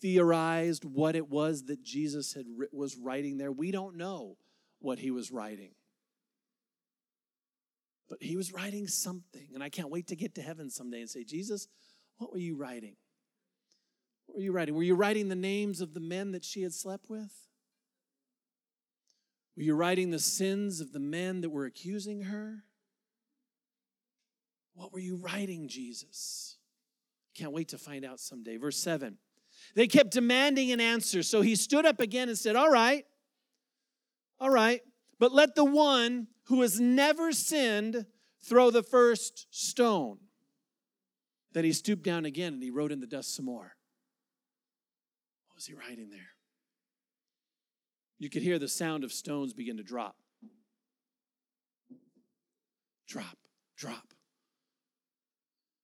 theorized 0.05 0.85
what 0.85 1.17
it 1.17 1.31
was 1.31 1.65
that 1.65 1.83
Jesus 1.83 2.35
had 2.35 2.45
was 2.73 2.95
writing 2.95 3.39
there. 3.39 3.51
We 3.51 3.71
don't 3.71 3.97
know 3.97 4.37
what 4.79 4.99
he 4.99 5.11
was 5.11 5.33
writing. 5.33 5.71
But 8.11 8.23
he 8.23 8.37
was 8.37 8.53
writing 8.53 8.87
something, 8.87 9.49
and 9.55 9.63
I 9.63 9.71
can't 9.71 9.89
wait 9.89 10.09
to 10.09 10.17
get 10.17 10.35
to 10.35 10.43
heaven 10.43 10.69
someday 10.69 11.01
and 11.01 11.09
say, 11.09 11.25
Jesus, 11.25 11.69
what 12.19 12.31
were 12.31 12.39
you 12.39 12.55
writing? 12.55 12.97
What 14.27 14.37
were 14.37 14.43
you 14.43 14.53
writing? 14.53 14.75
Were 14.75 14.83
you 14.83 14.95
writing 14.95 15.31
the 15.31 15.35
names 15.35 15.81
of 15.81 15.95
the 15.95 16.01
men 16.01 16.33
that 16.33 16.45
she 16.45 16.61
had 16.61 16.75
slept 16.75 17.09
with? 17.09 17.33
Were 19.57 19.63
you 19.63 19.75
writing 19.75 20.11
the 20.11 20.19
sins 20.19 20.83
of 20.83 20.93
the 20.93 21.01
men 21.01 21.41
that 21.41 21.49
were 21.49 21.65
accusing 21.65 22.25
her? 22.25 22.65
What 24.75 24.93
were 24.93 25.01
you 25.01 25.17
writing, 25.17 25.67
Jesus? 25.67 26.59
Can't 27.35 27.53
wait 27.53 27.69
to 27.69 27.79
find 27.79 28.05
out 28.05 28.21
someday. 28.21 28.59
Verse 28.59 28.77
7. 28.77 29.17
They 29.75 29.87
kept 29.87 30.13
demanding 30.13 30.73
an 30.73 30.81
answer. 30.81 31.23
So 31.23 31.41
he 31.41 31.57
stood 31.57 31.87
up 31.87 32.01
again 32.01 32.29
and 32.29 32.39
said, 32.39 32.57
All 32.57 32.71
right, 32.71 33.05
all 34.41 34.51
right, 34.51 34.81
but 35.19 35.33
let 35.33 35.55
the 35.55 35.65
one 35.65 36.29
who 36.45 36.63
has 36.63 36.81
never 36.81 37.33
sinned 37.33 38.07
throw 38.43 38.71
the 38.71 38.83
first 38.83 39.47
stone. 39.51 40.19
Then 41.53 41.65
he 41.65 41.73
stooped 41.73 42.03
down 42.03 42.25
again 42.25 42.55
and 42.55 42.63
he 42.63 42.71
wrote 42.71 42.93
in 42.93 43.01
the 43.01 43.07
dust 43.07 43.35
some 43.35 43.47
more. 43.47 43.77
What 45.47 45.55
was 45.55 45.67
he 45.67 45.75
writing 45.75 46.11
there? 46.11 46.35
You 48.19 48.29
could 48.29 48.43
hear 48.43 48.59
the 48.59 48.69
sound 48.69 49.05
of 49.05 49.13
stones 49.13 49.53
begin 49.53 49.77
to 49.77 49.83
drop. 49.83 50.17
Drop, 53.09 53.39
drop. 53.77 54.15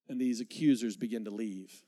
And 0.08 0.20
these 0.20 0.40
accusers 0.40 0.96
begin 0.96 1.24
to 1.24 1.30
leave. 1.30 1.84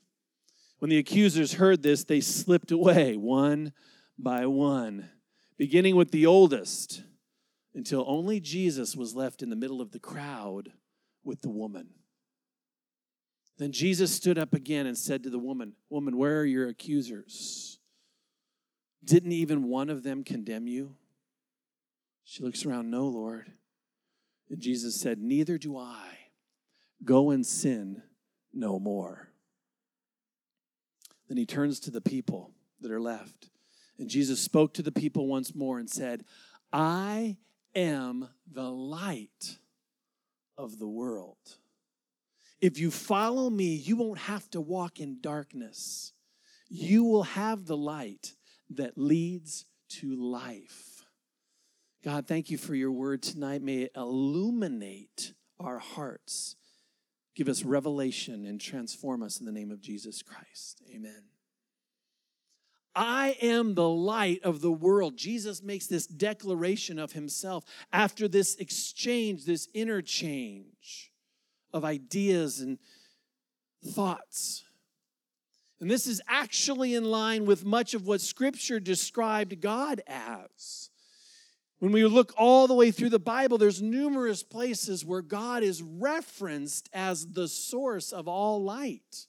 When 0.83 0.91
the 0.91 0.99
accusers 0.99 1.53
heard 1.53 1.85
this, 1.85 2.03
they 2.03 2.21
slipped 2.21 2.73
away 2.73 3.17
one 3.17 3.73
by 4.19 4.47
one, 4.47 5.11
beginning 5.57 5.95
with 5.95 6.11
the 6.11 6.27
oldest 6.27 7.05
until 7.73 8.05
only 8.09 8.41
Jesus 8.41 8.97
was 8.97 9.15
left 9.15 9.45
in 9.45 9.49
the 9.49 9.55
middle 9.55 9.81
of 9.81 9.93
the 9.93 10.01
crowd 10.01 10.73
with 11.23 11.41
the 11.41 11.51
woman. 11.51 11.91
Then 13.59 13.71
Jesus 13.71 14.13
stood 14.13 14.39
up 14.39 14.55
again 14.55 14.87
and 14.87 14.99
said 14.99 15.23
to 15.23 15.31
the 15.31 15.39
woman, 15.39 15.75
Woman, 15.89 16.17
where 16.17 16.41
are 16.41 16.45
your 16.45 16.69
accusers? 16.69 17.79
Didn't 19.05 19.31
even 19.31 19.69
one 19.69 19.89
of 19.89 20.03
them 20.03 20.25
condemn 20.25 20.67
you? 20.67 20.97
She 22.25 22.43
looks 22.43 22.67
around, 22.67 22.91
No, 22.91 23.07
Lord. 23.07 23.53
And 24.51 24.61
Jesus 24.61 25.01
said, 25.01 25.21
Neither 25.21 25.59
do 25.59 25.77
I. 25.77 26.09
Go 27.05 27.31
and 27.31 27.47
sin 27.47 28.03
no 28.53 28.81
more. 28.81 29.32
Then 31.33 31.39
he 31.39 31.47
turns 31.47 31.81
to 31.81 31.91
the 31.91 32.03
people 32.03 32.51
that 32.83 32.91
are 32.91 33.01
left. 33.01 33.49
And 33.99 34.11
Jesus 34.11 34.39
spoke 34.39 34.75
to 34.75 34.83
the 34.83 34.93
people 34.93 35.27
once 35.27 35.55
more 35.55 35.79
and 35.79 35.89
said, 35.89 36.27
I 36.71 37.39
am 37.75 38.29
the 38.53 38.71
light 38.71 39.57
of 40.59 40.79
the 40.79 40.87
world. 40.87 41.39
If 42.61 42.79
you 42.79 42.91
follow 42.91 43.49
me, 43.49 43.75
you 43.77 43.97
won't 43.97 44.19
have 44.19 44.51
to 44.51 44.61
walk 44.61 45.01
in 45.01 45.23
darkness. 45.23 46.13
You 46.69 47.05
will 47.05 47.23
have 47.23 47.65
the 47.65 47.79
light 47.79 48.35
that 48.69 48.99
leads 48.99 49.65
to 50.01 50.15
life. 50.15 51.03
God, 52.05 52.29
thank 52.29 52.51
you 52.51 52.59
for 52.59 52.75
your 52.75 52.93
word 52.93 53.23
tonight. 53.23 53.63
May 53.63 53.85
it 53.85 53.93
illuminate 53.97 55.33
our 55.59 55.79
hearts, 55.79 56.57
give 57.35 57.49
us 57.49 57.65
revelation, 57.65 58.47
and 58.47 58.61
transform 58.61 59.23
us 59.23 59.41
in 59.41 59.47
the 59.47 59.53
name 59.53 59.71
of 59.71 59.81
Jesus 59.81 60.23
Christ. 60.23 60.83
Amen. 60.95 61.25
I 62.95 63.37
am 63.41 63.75
the 63.75 63.89
light 63.89 64.43
of 64.43 64.61
the 64.61 64.71
world. 64.71 65.17
Jesus 65.17 65.63
makes 65.63 65.87
this 65.87 66.07
declaration 66.07 66.99
of 66.99 67.13
himself 67.13 67.65
after 67.93 68.29
this 68.29 68.57
exchange, 68.57 69.47
this 69.47 69.69
interchange 69.73 71.11
of 71.73 71.85
ideas 71.85 72.61
and 72.61 72.79
thoughts. 73.83 74.65
And 75.81 75.91
this 75.91 76.07
is 76.07 76.21
actually 76.29 76.95
in 76.95 77.05
line 77.05 77.47
with 77.47 77.65
much 77.65 77.95
of 77.95 78.07
what 78.07 78.21
Scripture 78.21 78.79
described 78.79 79.61
God 79.61 80.03
as. 80.07 80.91
When 81.83 81.91
we 81.91 82.05
look 82.05 82.33
all 82.37 82.69
the 82.69 82.75
way 82.75 82.93
through 82.93 83.09
the 83.09 83.19
Bible, 83.19 83.59
there's 83.59 83.83
numerous 83.83 84.45
places 84.45 85.05
where 85.05 85.21
God 85.21 85.65
is 85.65 85.83
referenced 85.83 86.89
as 86.93 87.27
the 87.27 87.49
source 87.49 88.13
of 88.13 88.29
all 88.29 88.63
light. 88.63 89.27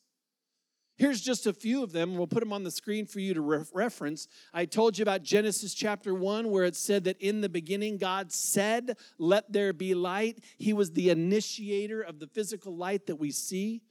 Here's 0.96 1.20
just 1.20 1.48
a 1.48 1.54
few 1.54 1.82
of 1.82 1.94
them. 1.94 2.16
We'll 2.16 2.28
put 2.28 2.42
them 2.42 2.54
on 2.54 2.64
the 2.64 2.70
screen 2.70 3.08
for 3.08 3.20
you 3.20 3.34
to 3.34 3.42
re- 3.42 3.66
reference. 3.74 4.28
I 4.54 4.66
told 4.66 5.00
you 5.00 5.02
about 5.02 5.24
Genesis 5.24 5.74
chapter 5.74 6.14
1, 6.14 6.52
where 6.52 6.66
it 6.66 6.76
said 6.76 7.06
that 7.06 7.20
in 7.20 7.42
the 7.42 7.50
beginning 7.50 7.98
God 7.98 8.32
said, 8.32 8.98
Let 9.18 9.52
there 9.52 9.74
be 9.74 9.96
light. 9.96 10.44
He 10.60 10.74
was 10.74 10.92
the 10.92 11.10
initiator 11.10 12.04
of 12.04 12.20
the 12.20 12.28
physical 12.28 12.78
light 12.78 13.08
that 13.08 13.16
we 13.16 13.32
see. 13.32 13.82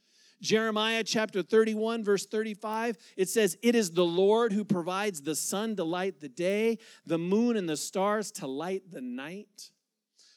Jeremiah 0.43 1.03
chapter 1.03 1.41
31, 1.41 2.03
verse 2.03 2.25
35, 2.25 2.97
it 3.17 3.29
says, 3.29 3.57
It 3.63 3.75
is 3.75 3.91
the 3.91 4.05
Lord 4.05 4.51
who 4.51 4.65
provides 4.65 5.21
the 5.21 5.35
sun 5.35 5.75
to 5.77 5.85
light 5.85 6.19
the 6.19 6.29
day, 6.29 6.77
the 7.05 7.17
moon 7.17 7.55
and 7.57 7.67
the 7.67 7.77
stars 7.77 8.29
to 8.33 8.47
light 8.47 8.91
the 8.91 9.01
night. 9.01 9.71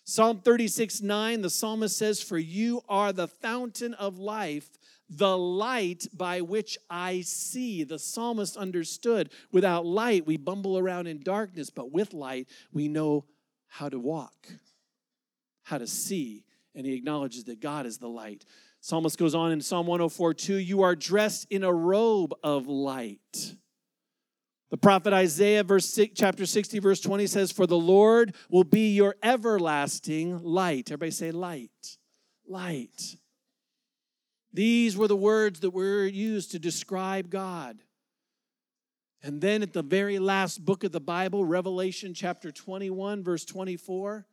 Psalm 0.04 0.40
36, 0.40 1.02
9, 1.02 1.42
the 1.42 1.50
psalmist 1.50 1.98
says, 1.98 2.22
For 2.22 2.38
you 2.38 2.82
are 2.88 3.12
the 3.12 3.26
fountain 3.26 3.94
of 3.94 4.18
life 4.18 4.70
the 5.08 5.36
light 5.36 6.06
by 6.12 6.40
which 6.40 6.78
I 6.90 7.20
see. 7.20 7.84
The 7.84 7.98
psalmist 7.98 8.56
understood 8.56 9.30
without 9.52 9.86
light, 9.86 10.26
we 10.26 10.36
bumble 10.36 10.78
around 10.78 11.06
in 11.06 11.22
darkness, 11.22 11.70
but 11.70 11.92
with 11.92 12.12
light, 12.12 12.48
we 12.72 12.88
know 12.88 13.24
how 13.68 13.88
to 13.88 13.98
walk, 13.98 14.48
how 15.64 15.78
to 15.78 15.86
see. 15.86 16.44
And 16.74 16.84
he 16.84 16.94
acknowledges 16.94 17.44
that 17.44 17.60
God 17.60 17.86
is 17.86 17.98
the 17.98 18.08
light. 18.08 18.44
Psalmist 18.86 19.18
goes 19.18 19.34
on 19.34 19.50
in 19.50 19.60
Psalm 19.60 19.88
104 19.88 20.32
2 20.32 20.58
You 20.58 20.82
are 20.82 20.94
dressed 20.94 21.48
in 21.50 21.64
a 21.64 21.72
robe 21.72 22.32
of 22.44 22.68
light. 22.68 23.56
The 24.70 24.76
prophet 24.76 25.12
Isaiah, 25.12 25.64
verse 25.64 25.86
six, 25.86 26.12
chapter 26.14 26.46
60, 26.46 26.78
verse 26.78 27.00
20 27.00 27.26
says, 27.26 27.50
For 27.50 27.66
the 27.66 27.76
Lord 27.76 28.36
will 28.48 28.62
be 28.62 28.94
your 28.94 29.16
everlasting 29.24 30.38
light. 30.38 30.92
Everybody 30.92 31.10
say 31.10 31.32
light. 31.32 31.98
Light. 32.46 33.16
These 34.52 34.96
were 34.96 35.08
the 35.08 35.16
words 35.16 35.58
that 35.60 35.70
were 35.70 36.06
used 36.06 36.52
to 36.52 36.60
describe 36.60 37.28
God. 37.28 37.78
And 39.20 39.40
then 39.40 39.64
at 39.64 39.72
the 39.72 39.82
very 39.82 40.20
last 40.20 40.64
book 40.64 40.84
of 40.84 40.92
the 40.92 41.00
Bible, 41.00 41.44
Revelation 41.44 42.14
chapter 42.14 42.52
21, 42.52 43.24
verse 43.24 43.44
24, 43.44 44.26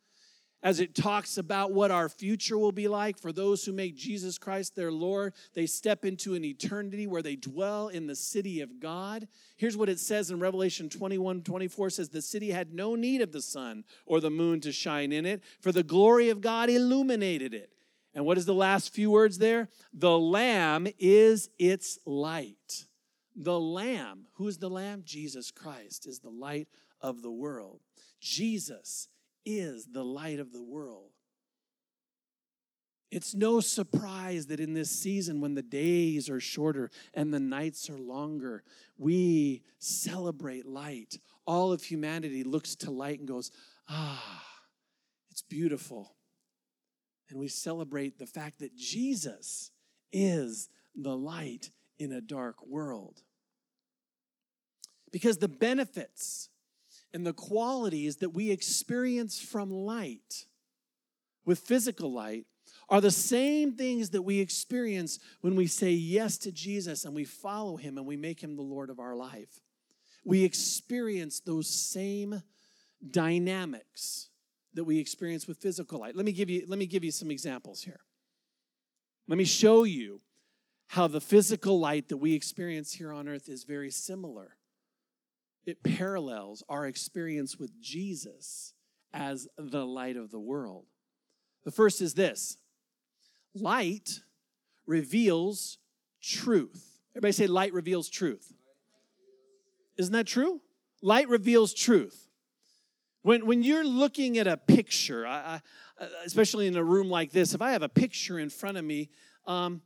as 0.64 0.80
it 0.80 0.96
talks 0.96 1.38
about 1.38 1.74
what 1.74 1.92
our 1.92 2.08
future 2.08 2.58
will 2.58 2.72
be 2.72 2.88
like 2.88 3.20
for 3.20 3.34
those 3.34 3.66
who 3.66 3.74
make 3.74 3.98
Jesus 3.98 4.38
Christ 4.38 4.76
their 4.76 4.92
Lord, 4.92 5.34
they 5.54 5.66
step 5.66 6.06
into 6.06 6.36
an 6.36 6.46
eternity 6.46 7.06
where 7.06 7.22
they 7.22 7.36
dwell 7.36 7.90
in 7.90 8.08
the 8.08 8.16
city 8.16 8.62
of 8.62 8.80
God. 8.80 9.28
Here's 9.58 9.76
what 9.76 9.90
it 9.90 10.00
says 10.00 10.32
in 10.32 10.40
Revelation 10.40 10.88
21 10.88 11.42
24 11.42 11.90
says, 11.90 12.10
The 12.10 12.22
city 12.22 12.52
had 12.52 12.74
no 12.74 12.96
need 12.96 13.22
of 13.22 13.34
the 13.34 13.42
sun 13.42 13.84
or 14.06 14.22
the 14.22 14.30
moon 14.30 14.62
to 14.62 14.72
shine 14.72 15.12
in 15.12 15.26
it, 15.26 15.44
for 15.60 15.74
the 15.74 15.84
glory 15.84 16.30
of 16.30 16.40
God 16.40 16.70
illuminated 16.70 17.54
it. 17.54 17.70
And 18.16 18.26
what 18.26 18.38
is 18.38 18.46
the 18.46 18.54
last 18.54 18.94
few 18.94 19.12
words 19.12 19.40
there? 19.40 19.70
The 19.94 20.18
Lamb 20.18 20.88
is 20.98 21.50
its 21.60 22.00
light. 22.06 22.86
The 23.36 23.60
Lamb, 23.60 24.28
who 24.36 24.48
is 24.48 24.60
the 24.60 24.70
Lamb? 24.70 25.02
Jesus 25.04 25.52
Christ 25.52 26.08
is 26.08 26.20
the 26.20 26.30
light 26.30 26.68
of 27.02 27.22
the 27.22 27.32
world. 27.32 27.82
Jesus 28.22 29.10
is 29.46 29.88
the 29.92 30.04
light 30.04 30.40
of 30.40 30.52
the 30.52 30.64
world. 30.64 31.12
It's 33.12 33.36
no 33.36 33.60
surprise 33.60 34.48
that 34.48 34.60
in 34.60 34.74
this 34.74 34.90
season, 34.90 35.40
when 35.40 35.54
the 35.54 35.62
days 35.62 36.30
are 36.30 36.40
shorter 36.40 36.90
and 37.14 37.32
the 37.32 37.40
nights 37.40 37.90
are 37.90 38.00
longer, 38.00 38.64
we 38.98 39.62
celebrate 39.78 40.66
light. 40.66 41.20
All 41.46 41.72
of 41.72 41.84
humanity 41.84 42.44
looks 42.44 42.76
to 42.78 42.90
light 42.90 43.20
and 43.20 43.28
goes, 43.28 43.52
ah, 43.88 44.44
it's 45.30 45.44
beautiful 45.44 46.16
and 47.34 47.40
we 47.40 47.48
celebrate 47.48 48.20
the 48.20 48.28
fact 48.28 48.60
that 48.60 48.76
Jesus 48.76 49.72
is 50.12 50.70
the 50.96 51.18
light 51.18 51.72
in 51.98 52.12
a 52.12 52.22
dark 52.22 52.64
world. 52.66 53.24
Because 55.12 55.40
the 55.40 55.48
benefits 55.48 56.50
and 57.14 57.26
the 57.26 57.34
qualities 57.34 58.18
that 58.18 58.32
we 58.32 58.50
experience 58.52 59.40
from 59.40 59.72
light 59.72 60.46
with 61.46 61.60
physical 61.60 62.12
light 62.12 62.46
are 62.90 63.02
the 63.02 63.12
same 63.12 63.74
things 63.74 64.10
that 64.12 64.22
we 64.22 64.40
experience 64.40 65.20
when 65.42 65.56
we 65.56 65.68
say 65.68 65.92
yes 65.92 66.38
to 66.40 66.52
Jesus 66.52 67.06
and 67.06 67.14
we 67.14 67.24
follow 67.24 67.78
him 67.78 67.98
and 67.98 68.08
we 68.08 68.18
make 68.18 68.42
him 68.42 68.56
the 68.56 68.62
Lord 68.62 68.90
of 68.90 69.00
our 69.00 69.16
life. 69.16 69.62
We 70.26 70.44
experience 70.44 71.40
those 71.40 71.68
same 71.68 72.42
dynamics 73.12 74.30
that 74.74 74.84
we 74.84 75.00
experience 75.00 75.48
with 75.48 75.58
physical 75.58 76.00
light. 76.00 76.16
Let 76.16 76.26
me 76.26 76.32
give 76.32 76.50
you, 76.50 76.66
let 76.68 76.80
me 76.80 76.86
give 76.86 77.04
you 77.04 77.12
some 77.12 77.30
examples 77.30 77.84
here. 77.84 78.00
Let 79.28 79.38
me 79.38 79.46
show 79.46 79.84
you 79.84 80.22
how 80.88 81.08
the 81.08 81.22
physical 81.22 81.80
light 81.80 82.10
that 82.10 82.18
we 82.18 82.34
experience 82.34 82.94
here 82.94 83.12
on 83.12 83.28
earth 83.28 83.50
is 83.50 83.64
very 83.64 83.92
similar. 83.92 84.58
It 85.66 85.84
parallels 85.84 86.64
our 86.68 86.86
experience 86.86 87.58
with 87.58 87.80
Jesus 87.82 88.74
as 89.14 89.48
the 89.58 89.86
light 89.86 90.18
of 90.18 90.32
the 90.32 90.40
world. 90.40 90.86
The 91.64 91.72
first 91.72 92.02
is 92.02 92.14
this 92.14 92.58
light 93.56 94.22
reveals 94.86 95.78
truth. 96.22 97.00
Everybody 97.16 97.32
say, 97.32 97.48
light 97.48 97.74
reveals 97.74 98.10
truth. 98.10 98.54
Isn't 99.98 100.14
that 100.14 100.28
true? 100.28 100.62
Light 101.02 101.30
reveals 101.30 101.74
truth. 101.74 102.28
When, 103.22 103.46
when 103.46 103.64
you're 103.64 103.86
looking 103.86 104.38
at 104.38 104.48
a 104.48 104.58
picture, 104.58 105.26
I, 105.26 105.62
I, 106.00 106.08
especially 106.26 106.68
in 106.68 106.76
a 106.76 106.84
room 106.84 107.10
like 107.10 107.32
this, 107.32 107.54
if 107.54 107.62
I 107.62 107.72
have 107.72 107.84
a 107.84 107.90
picture 107.90 108.40
in 108.40 108.50
front 108.50 108.78
of 108.78 108.84
me, 108.84 109.10
um, 109.46 109.82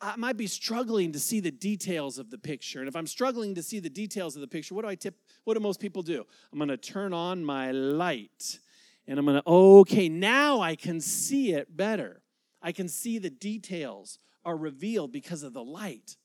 I, 0.00 0.16
might 0.16 0.36
be 0.36 0.46
struggling 0.46 1.12
to 1.12 1.20
see 1.20 1.40
the 1.40 1.50
details 1.50 2.18
of 2.18 2.30
the 2.30 2.38
picture. 2.38 2.80
And 2.80 2.88
if 2.88 2.96
I'm 2.96 3.06
struggling 3.06 3.54
to 3.54 3.62
see 3.62 3.78
the 3.78 3.90
details 3.90 4.34
of 4.34 4.40
the 4.40 4.48
picture, 4.48 4.74
what 4.74 4.82
do 4.82 4.88
I 4.88 4.94
tip? 4.94 5.14
What 5.44 5.54
do 5.54 5.60
most 5.60 5.80
people 5.80 6.02
do? 6.02 6.24
I'm 6.52 6.58
going 6.58 6.68
to 6.68 6.76
turn 6.76 7.12
on 7.12 7.44
my 7.44 7.70
light 7.70 8.58
and 9.06 9.18
I'm 9.18 9.24
going 9.24 9.40
to, 9.40 9.48
okay, 9.48 10.08
now 10.08 10.60
I 10.60 10.76
can 10.76 11.00
see 11.00 11.52
it 11.52 11.76
better. 11.76 12.22
I 12.62 12.72
can 12.72 12.88
see 12.88 13.18
the 13.18 13.30
details 13.30 14.18
are 14.44 14.56
revealed 14.56 15.12
because 15.12 15.42
of 15.42 15.52
the 15.52 15.64
light. 15.64 16.16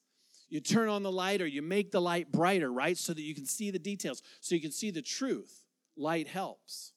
You 0.50 0.60
turn 0.60 0.90
on 0.90 1.04
the 1.04 1.12
light 1.12 1.42
or 1.42 1.48
you 1.48 1.62
make 1.62 1.92
the 1.92 2.02
light 2.02 2.32
brighter, 2.32 2.72
right? 2.72 2.98
So 2.98 3.14
that 3.14 3.22
you 3.22 3.34
can 3.36 3.46
see 3.46 3.72
the 3.72 3.80
details, 3.80 4.22
so 4.40 4.56
you 4.56 4.62
can 4.62 4.72
see 4.72 4.92
the 4.92 5.02
truth. 5.02 5.66
Light 5.98 6.28
helps. 6.28 6.94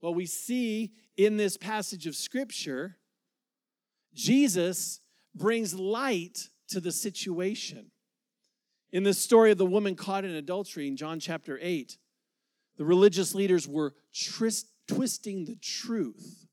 Well, 0.00 0.14
we 0.14 0.26
see 0.26 0.92
in 1.16 1.36
this 1.36 1.56
passage 1.56 2.06
of 2.06 2.16
scripture, 2.16 2.96
Jesus 4.14 5.00
brings 5.34 5.74
light 5.74 6.48
to 6.68 6.80
the 6.80 6.92
situation. 6.92 7.90
In 8.92 9.04
the 9.04 9.14
story 9.14 9.50
of 9.50 9.58
the 9.58 9.66
woman 9.66 9.94
caught 9.94 10.24
in 10.24 10.32
adultery 10.32 10.86
in 10.86 10.96
John 10.96 11.18
chapter 11.18 11.58
8, 11.60 11.96
the 12.76 12.84
religious 12.84 13.34
leaders 13.34 13.66
were 13.66 13.94
twisting 14.86 15.44
the 15.44 15.56
truth 15.56 16.46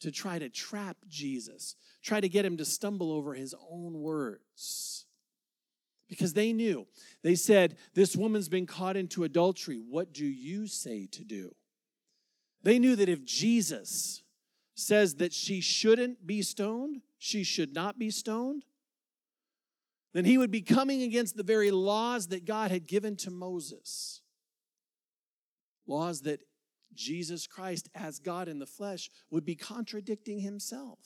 to 0.00 0.10
try 0.10 0.38
to 0.38 0.48
trap 0.48 0.96
Jesus, 1.08 1.76
try 2.02 2.20
to 2.20 2.28
get 2.28 2.44
him 2.44 2.56
to 2.56 2.64
stumble 2.64 3.12
over 3.12 3.34
his 3.34 3.54
own 3.70 4.00
words. 4.00 5.06
Because 6.08 6.32
they 6.32 6.54
knew. 6.54 6.86
They 7.22 7.34
said, 7.34 7.76
This 7.94 8.16
woman's 8.16 8.48
been 8.48 8.66
caught 8.66 8.96
into 8.96 9.24
adultery. 9.24 9.76
What 9.76 10.14
do 10.14 10.24
you 10.24 10.66
say 10.66 11.06
to 11.12 11.22
do? 11.22 11.54
They 12.62 12.78
knew 12.78 12.96
that 12.96 13.10
if 13.10 13.24
Jesus 13.24 14.22
says 14.78 15.16
that 15.16 15.32
she 15.32 15.60
shouldn't 15.60 16.26
be 16.26 16.42
stoned, 16.42 17.02
she 17.18 17.42
should 17.42 17.74
not 17.74 17.98
be 17.98 18.10
stoned, 18.10 18.64
then 20.12 20.24
he 20.24 20.38
would 20.38 20.50
be 20.50 20.62
coming 20.62 21.02
against 21.02 21.36
the 21.36 21.42
very 21.42 21.70
laws 21.70 22.28
that 22.28 22.44
God 22.44 22.70
had 22.70 22.86
given 22.86 23.16
to 23.16 23.30
Moses. 23.30 24.22
Laws 25.86 26.22
that 26.22 26.40
Jesus 26.94 27.46
Christ, 27.46 27.88
as 27.94 28.18
God 28.18 28.48
in 28.48 28.58
the 28.58 28.66
flesh, 28.66 29.10
would 29.30 29.44
be 29.44 29.54
contradicting 29.54 30.40
himself. 30.40 30.98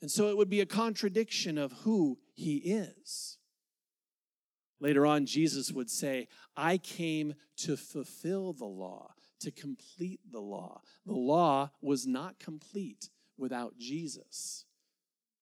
And 0.00 0.10
so 0.10 0.28
it 0.28 0.36
would 0.36 0.50
be 0.50 0.60
a 0.60 0.66
contradiction 0.66 1.58
of 1.58 1.72
who 1.84 2.18
he 2.34 2.56
is. 2.56 3.38
Later 4.78 5.06
on, 5.06 5.26
Jesus 5.26 5.72
would 5.72 5.90
say, 5.90 6.28
I 6.56 6.78
came 6.78 7.34
to 7.58 7.76
fulfill 7.76 8.52
the 8.52 8.66
law, 8.66 9.14
to 9.46 9.52
complete 9.52 10.18
the 10.32 10.40
law. 10.40 10.80
The 11.06 11.14
law 11.14 11.70
was 11.80 12.04
not 12.04 12.40
complete 12.40 13.10
without 13.38 13.78
Jesus. 13.78 14.64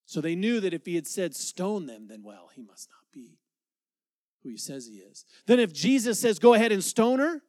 So 0.04 0.20
they 0.20 0.36
knew 0.36 0.60
that 0.60 0.74
if 0.74 0.84
he 0.84 0.94
had 0.94 1.06
said, 1.06 1.34
stone 1.34 1.86
them, 1.86 2.08
then 2.08 2.22
well, 2.22 2.50
he 2.54 2.60
must 2.60 2.90
not 2.90 3.10
be 3.14 3.38
who 4.42 4.50
he 4.50 4.58
says 4.58 4.86
he 4.86 4.96
is. 4.96 5.24
Then 5.46 5.58
if 5.58 5.72
Jesus 5.72 6.20
says, 6.20 6.38
go 6.38 6.52
ahead 6.52 6.70
and 6.70 6.84
stone 6.84 7.18
her, 7.18 7.40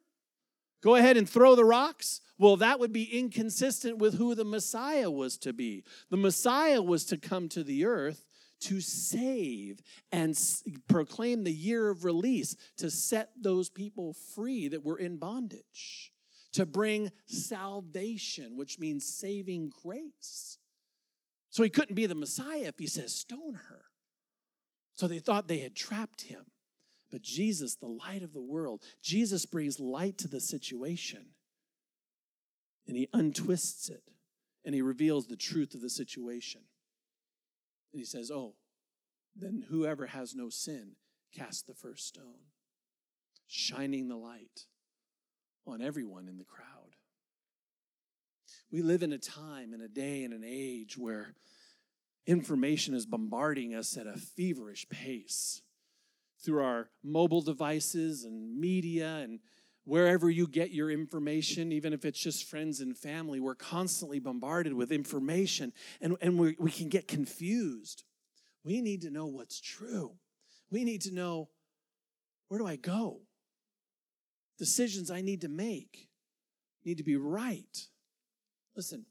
go 0.82 0.94
ahead 0.94 1.18
and 1.18 1.28
throw 1.28 1.54
the 1.56 1.64
rocks, 1.64 2.22
well, 2.38 2.56
that 2.56 2.80
would 2.80 2.92
be 2.92 3.04
inconsistent 3.04 3.98
with 3.98 4.16
who 4.16 4.34
the 4.34 4.46
Messiah 4.46 5.10
was 5.10 5.36
to 5.38 5.52
be. 5.52 5.84
The 6.08 6.16
Messiah 6.16 6.80
was 6.80 7.04
to 7.06 7.18
come 7.18 7.50
to 7.50 7.62
the 7.62 7.84
earth 7.84 8.24
to 8.60 8.80
save 8.80 9.82
and 10.10 10.34
proclaim 10.88 11.44
the 11.44 11.52
year 11.52 11.90
of 11.90 12.06
release, 12.06 12.56
to 12.78 12.90
set 12.90 13.28
those 13.38 13.68
people 13.68 14.14
free 14.34 14.68
that 14.68 14.82
were 14.82 14.98
in 14.98 15.18
bondage 15.18 16.14
to 16.56 16.64
bring 16.64 17.12
salvation, 17.26 18.56
which 18.56 18.78
means 18.78 19.04
saving 19.04 19.70
grace. 19.82 20.56
So 21.50 21.62
he 21.62 21.68
couldn't 21.68 21.96
be 21.96 22.06
the 22.06 22.14
Messiah 22.14 22.64
if 22.68 22.78
he 22.78 22.86
says, 22.86 23.14
Stone 23.14 23.60
her. 23.68 23.82
So 24.94 25.06
they 25.06 25.18
thought 25.18 25.48
they 25.48 25.58
had 25.58 25.76
trapped 25.76 26.22
him. 26.22 26.46
But 27.12 27.20
Jesus, 27.20 27.74
the 27.74 27.86
light 27.86 28.22
of 28.22 28.32
the 28.32 28.40
world, 28.40 28.82
Jesus 29.02 29.44
brings 29.44 29.78
light 29.78 30.16
to 30.18 30.28
the 30.28 30.40
situation 30.40 31.26
and 32.88 32.96
he 32.96 33.08
untwists 33.12 33.90
it 33.90 34.04
and 34.64 34.74
he 34.74 34.80
reveals 34.80 35.26
the 35.26 35.36
truth 35.36 35.74
of 35.74 35.82
the 35.82 35.90
situation. 35.90 36.62
And 37.92 38.00
he 38.00 38.06
says, 38.06 38.30
Oh, 38.30 38.54
then 39.36 39.66
whoever 39.68 40.06
has 40.06 40.34
no 40.34 40.48
sin, 40.48 40.92
cast 41.36 41.66
the 41.66 41.74
first 41.74 42.06
stone, 42.06 42.48
shining 43.46 44.08
the 44.08 44.16
light 44.16 44.64
on 45.66 45.82
everyone 45.82 46.28
in 46.28 46.38
the 46.38 46.44
crowd. 46.44 46.66
We 48.70 48.82
live 48.82 49.02
in 49.02 49.12
a 49.12 49.18
time, 49.18 49.72
in 49.72 49.80
a 49.80 49.88
day, 49.88 50.24
in 50.24 50.32
an 50.32 50.44
age 50.44 50.98
where 50.98 51.34
information 52.26 52.94
is 52.94 53.06
bombarding 53.06 53.74
us 53.74 53.96
at 53.96 54.06
a 54.06 54.14
feverish 54.18 54.88
pace 54.88 55.62
through 56.44 56.62
our 56.62 56.90
mobile 57.02 57.42
devices 57.42 58.24
and 58.24 58.58
media 58.58 59.18
and 59.18 59.40
wherever 59.84 60.28
you 60.28 60.48
get 60.48 60.72
your 60.72 60.90
information, 60.90 61.70
even 61.70 61.92
if 61.92 62.04
it's 62.04 62.18
just 62.18 62.44
friends 62.44 62.80
and 62.80 62.98
family, 62.98 63.38
we're 63.38 63.54
constantly 63.54 64.18
bombarded 64.18 64.74
with 64.74 64.90
information 64.90 65.72
and, 66.00 66.16
and 66.20 66.38
we, 66.38 66.56
we 66.58 66.70
can 66.70 66.88
get 66.88 67.06
confused. 67.06 68.02
We 68.64 68.80
need 68.80 69.02
to 69.02 69.10
know 69.10 69.26
what's 69.26 69.60
true. 69.60 70.16
We 70.70 70.84
need 70.84 71.02
to 71.02 71.14
know 71.14 71.50
where 72.48 72.58
do 72.58 72.66
I 72.66 72.76
go? 72.76 73.20
Decisions 74.58 75.10
I 75.10 75.20
need 75.20 75.40
to 75.42 75.48
make 75.48 76.08
need 76.86 76.98
to 76.98 77.04
be 77.04 77.16
right. 77.16 77.88
Listen, 78.76 79.06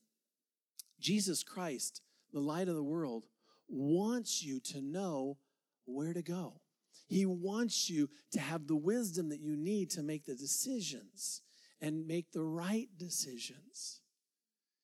Jesus 0.99 1.43
Christ, 1.43 2.01
the 2.31 2.39
light 2.39 2.69
of 2.69 2.75
the 2.75 2.83
world, 2.83 3.25
wants 3.67 4.41
you 4.41 4.59
to 4.61 4.81
know 4.81 5.37
where 5.85 6.13
to 6.13 6.21
go. 6.21 6.61
He 7.07 7.25
wants 7.25 7.89
you 7.89 8.09
to 8.31 8.39
have 8.39 8.65
the 8.65 8.75
wisdom 8.75 9.29
that 9.29 9.41
you 9.41 9.55
need 9.55 9.91
to 9.91 10.03
make 10.03 10.25
the 10.25 10.35
decisions 10.35 11.41
and 11.81 12.07
make 12.07 12.31
the 12.31 12.43
right 12.43 12.87
decisions. 12.97 13.99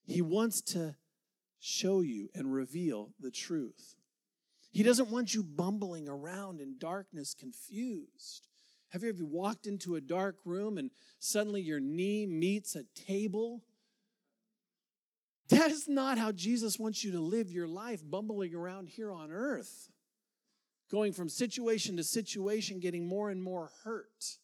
He 0.05 0.21
wants 0.21 0.61
to 0.73 0.95
show 1.59 2.01
you 2.01 2.29
and 2.35 2.53
reveal 2.53 3.13
the 3.19 3.31
truth. 3.31 3.95
He 4.71 4.83
doesn't 4.83 5.09
want 5.09 5.33
you 5.33 5.43
bumbling 5.43 6.07
around 6.07 6.59
in 6.59 6.77
darkness, 6.77 7.33
confused. 7.33 8.47
Have 8.91 9.03
you 9.03 9.09
ever 9.09 9.25
walked 9.25 9.67
into 9.67 9.95
a 9.95 10.01
dark 10.01 10.37
room 10.43 10.77
and 10.77 10.91
suddenly 11.19 11.61
your 11.61 11.79
knee 11.79 12.25
meets 12.25 12.75
a 12.75 12.83
table? 12.93 13.63
That 15.49 15.71
is 15.71 15.87
not 15.87 16.17
how 16.17 16.31
Jesus 16.31 16.77
wants 16.77 17.03
you 17.03 17.11
to 17.13 17.19
live 17.19 17.51
your 17.51 17.67
life, 17.67 18.01
bumbling 18.03 18.53
around 18.53 18.89
here 18.89 19.11
on 19.11 19.31
earth, 19.31 19.89
going 20.89 21.13
from 21.13 21.29
situation 21.29 21.97
to 21.97 22.03
situation, 22.03 22.79
getting 22.79 23.07
more 23.07 23.29
and 23.29 23.41
more 23.41 23.71
hurt 23.83 24.37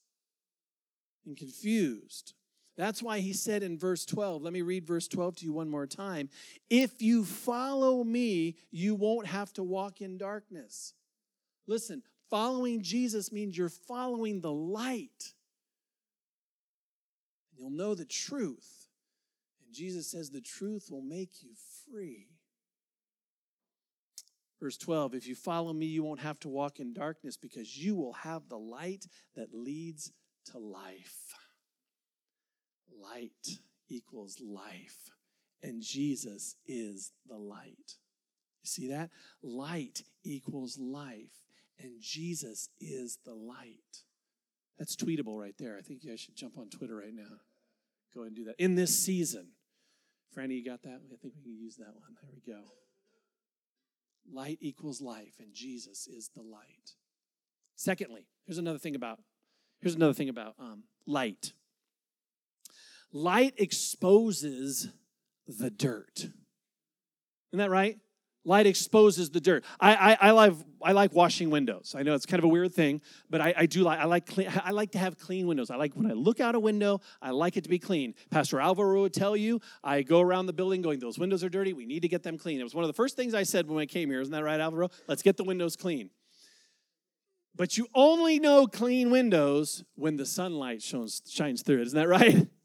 and 1.26 1.36
confused. 1.36 2.34
That's 2.78 3.02
why 3.02 3.20
he 3.20 3.34
said 3.34 3.64
in 3.64 3.78
verse 3.78 4.06
12, 4.06 4.44
let 4.44 4.54
me 4.54 4.62
read 4.62 4.86
verse 4.86 5.08
12 5.08 5.38
to 5.38 5.46
you 5.46 5.52
one 5.52 5.70
more 5.70 5.88
time. 5.88 6.30
If 6.70 7.02
you 7.02 7.26
follow 7.26 8.04
me, 8.04 8.56
you 8.70 8.94
won't 8.94 9.28
have 9.28 9.52
to 9.54 9.64
walk 9.64 10.00
in 10.00 10.18
darkness. 10.18 10.94
Listen, 11.66 12.04
Following 12.30 12.82
Jesus 12.82 13.32
means 13.32 13.58
you're 13.58 13.70
following 13.70 14.42
the 14.42 14.52
light. 14.52 15.34
And 17.52 17.60
You'll 17.60 17.72
know 17.72 17.96
the 17.96 18.06
truth. 18.06 18.90
And 19.66 19.74
Jesus 19.74 20.12
says 20.12 20.30
the 20.30 20.42
truth 20.42 20.90
will 20.92 21.02
make 21.02 21.42
you 21.42 21.52
free. 21.86 22.28
Verse 24.60 24.78
12 24.78 25.16
If 25.16 25.28
you 25.28 25.36
follow 25.36 25.72
me, 25.72 25.86
you 25.86 26.04
won't 26.04 26.20
have 26.20 26.40
to 26.42 26.50
walk 26.50 26.80
in 26.80 26.94
darkness 26.94 27.38
because 27.38 27.78
you 27.78 27.96
will 27.96 28.14
have 28.14 28.50
the 28.50 28.58
light 28.58 29.06
that 29.36 29.54
leads 29.54 30.12
to 30.52 30.58
life. 30.58 31.34
Light 33.02 33.60
equals 33.90 34.42
life, 34.42 35.12
and 35.62 35.82
Jesus 35.82 36.56
is 36.66 37.14
the 37.28 37.38
light. 37.38 37.96
You 38.64 38.68
see 38.68 38.88
that? 38.90 39.12
Light 39.42 40.02
equals 40.24 40.78
life 40.80 41.47
and 41.80 42.02
Jesus 42.02 42.70
is 42.80 43.20
the 43.26 43.34
light. 43.34 44.04
That's 44.78 44.96
tweetable 44.96 45.40
right 45.40 45.56
there. 45.58 45.78
I 45.78 45.82
think 45.82 46.02
I 46.12 46.16
should 46.16 46.36
jump 46.36 46.58
on 46.58 46.70
Twitter 46.70 46.96
right 46.96 47.14
now. 47.14 47.42
Go 48.14 48.24
and 48.24 48.36
do 48.36 48.46
that. 48.46 48.56
In 48.60 48.76
this 48.76 48.98
season, 48.98 49.50
Franny, 50.36 50.56
you 50.58 50.66
got 50.66 50.84
that? 50.84 51.02
I 51.04 51.16
think 51.20 51.34
we 51.36 51.42
can 51.42 51.58
use 51.58 51.76
that 51.78 51.96
one. 51.96 52.16
There 52.22 52.32
we 52.34 52.54
go. 52.54 52.62
Light 54.32 54.58
equals 54.62 55.02
life, 55.02 55.36
and 55.40 55.54
Jesus 55.54 56.08
is 56.08 56.30
the 56.36 56.42
light. 56.42 56.96
Secondly, 57.76 58.28
here's 58.46 58.58
another 58.58 58.80
thing 58.80 58.96
about 58.96 59.20
here's 59.82 59.96
another 59.96 60.14
thing 60.14 60.30
about 60.30 60.56
um, 60.60 60.84
light. 61.06 61.54
Light 63.14 63.54
exposes 63.58 64.90
the 65.48 65.70
dirt. 65.70 66.18
Isn't 66.18 67.60
that 67.60 67.70
right? 67.70 67.98
Light 68.48 68.66
exposes 68.66 69.30
the 69.30 69.42
dirt. 69.42 69.66
I, 69.78 69.94
I, 69.94 70.18
I, 70.30 70.32
like, 70.32 70.54
I 70.82 70.94
like 70.94 71.12
washing 71.12 71.50
windows. 71.50 71.94
I 71.98 72.04
know 72.04 72.16
it's 72.16 72.26
kind 72.26 72.40
of 72.40 72.46
a 72.46 72.48
weird 72.48 72.74
thing, 72.74 73.02
but 73.30 73.42
I, 73.42 73.54
I 73.58 73.66
do 73.66 73.84
like 73.84 74.00
I 74.00 74.06
like 74.06 74.26
clean, 74.26 74.50
I 74.64 74.72
like 74.72 74.92
to 74.92 75.00
have 75.00 75.20
clean 75.20 75.48
windows. 75.48 75.70
I 75.70 75.76
like 75.76 75.94
when 75.96 76.10
I 76.10 76.14
look 76.14 76.40
out 76.40 76.56
a 76.56 76.60
window, 76.60 77.02
I 77.22 77.32
like 77.32 77.58
it 77.58 77.66
to 77.66 77.70
be 77.70 77.78
clean. 77.78 78.16
Pastor 78.32 78.62
Alvaro 78.62 79.02
would 79.02 79.14
tell 79.14 79.36
you, 79.36 79.60
I 79.84 80.02
go 80.02 80.22
around 80.22 80.46
the 80.46 80.54
building 80.54 80.82
going, 80.82 81.00
those 81.00 81.20
windows 81.20 81.44
are 81.44 81.50
dirty. 81.50 81.74
We 81.74 81.86
need 81.86 82.04
to 82.04 82.08
get 82.08 82.24
them 82.24 82.38
clean. 82.38 82.62
It 82.62 82.64
was 82.64 82.74
one 82.74 82.86
of 82.86 82.88
the 82.88 82.94
first 82.94 83.18
things 83.18 83.34
I 83.34 83.44
said 83.44 83.68
when 83.68 83.80
I 83.80 83.86
came 83.86 84.10
here. 84.10 84.22
Isn't 84.22 84.32
that 84.32 84.46
right, 84.46 84.62
Alvaro? 84.62 84.92
Let's 85.08 85.24
get 85.24 85.36
the 85.36 85.44
windows 85.44 85.76
clean. 85.76 86.10
But 87.54 87.78
you 87.78 87.88
only 87.94 88.40
know 88.40 88.66
clean 88.66 89.10
windows 89.10 89.84
when 89.96 90.16
the 90.16 90.26
sunlight 90.26 90.82
shines, 90.82 91.22
shines 91.28 91.64
through 91.64 91.82
it. 91.82 91.88
Isn't 91.88 92.00
that 92.00 92.08
right? 92.08 92.48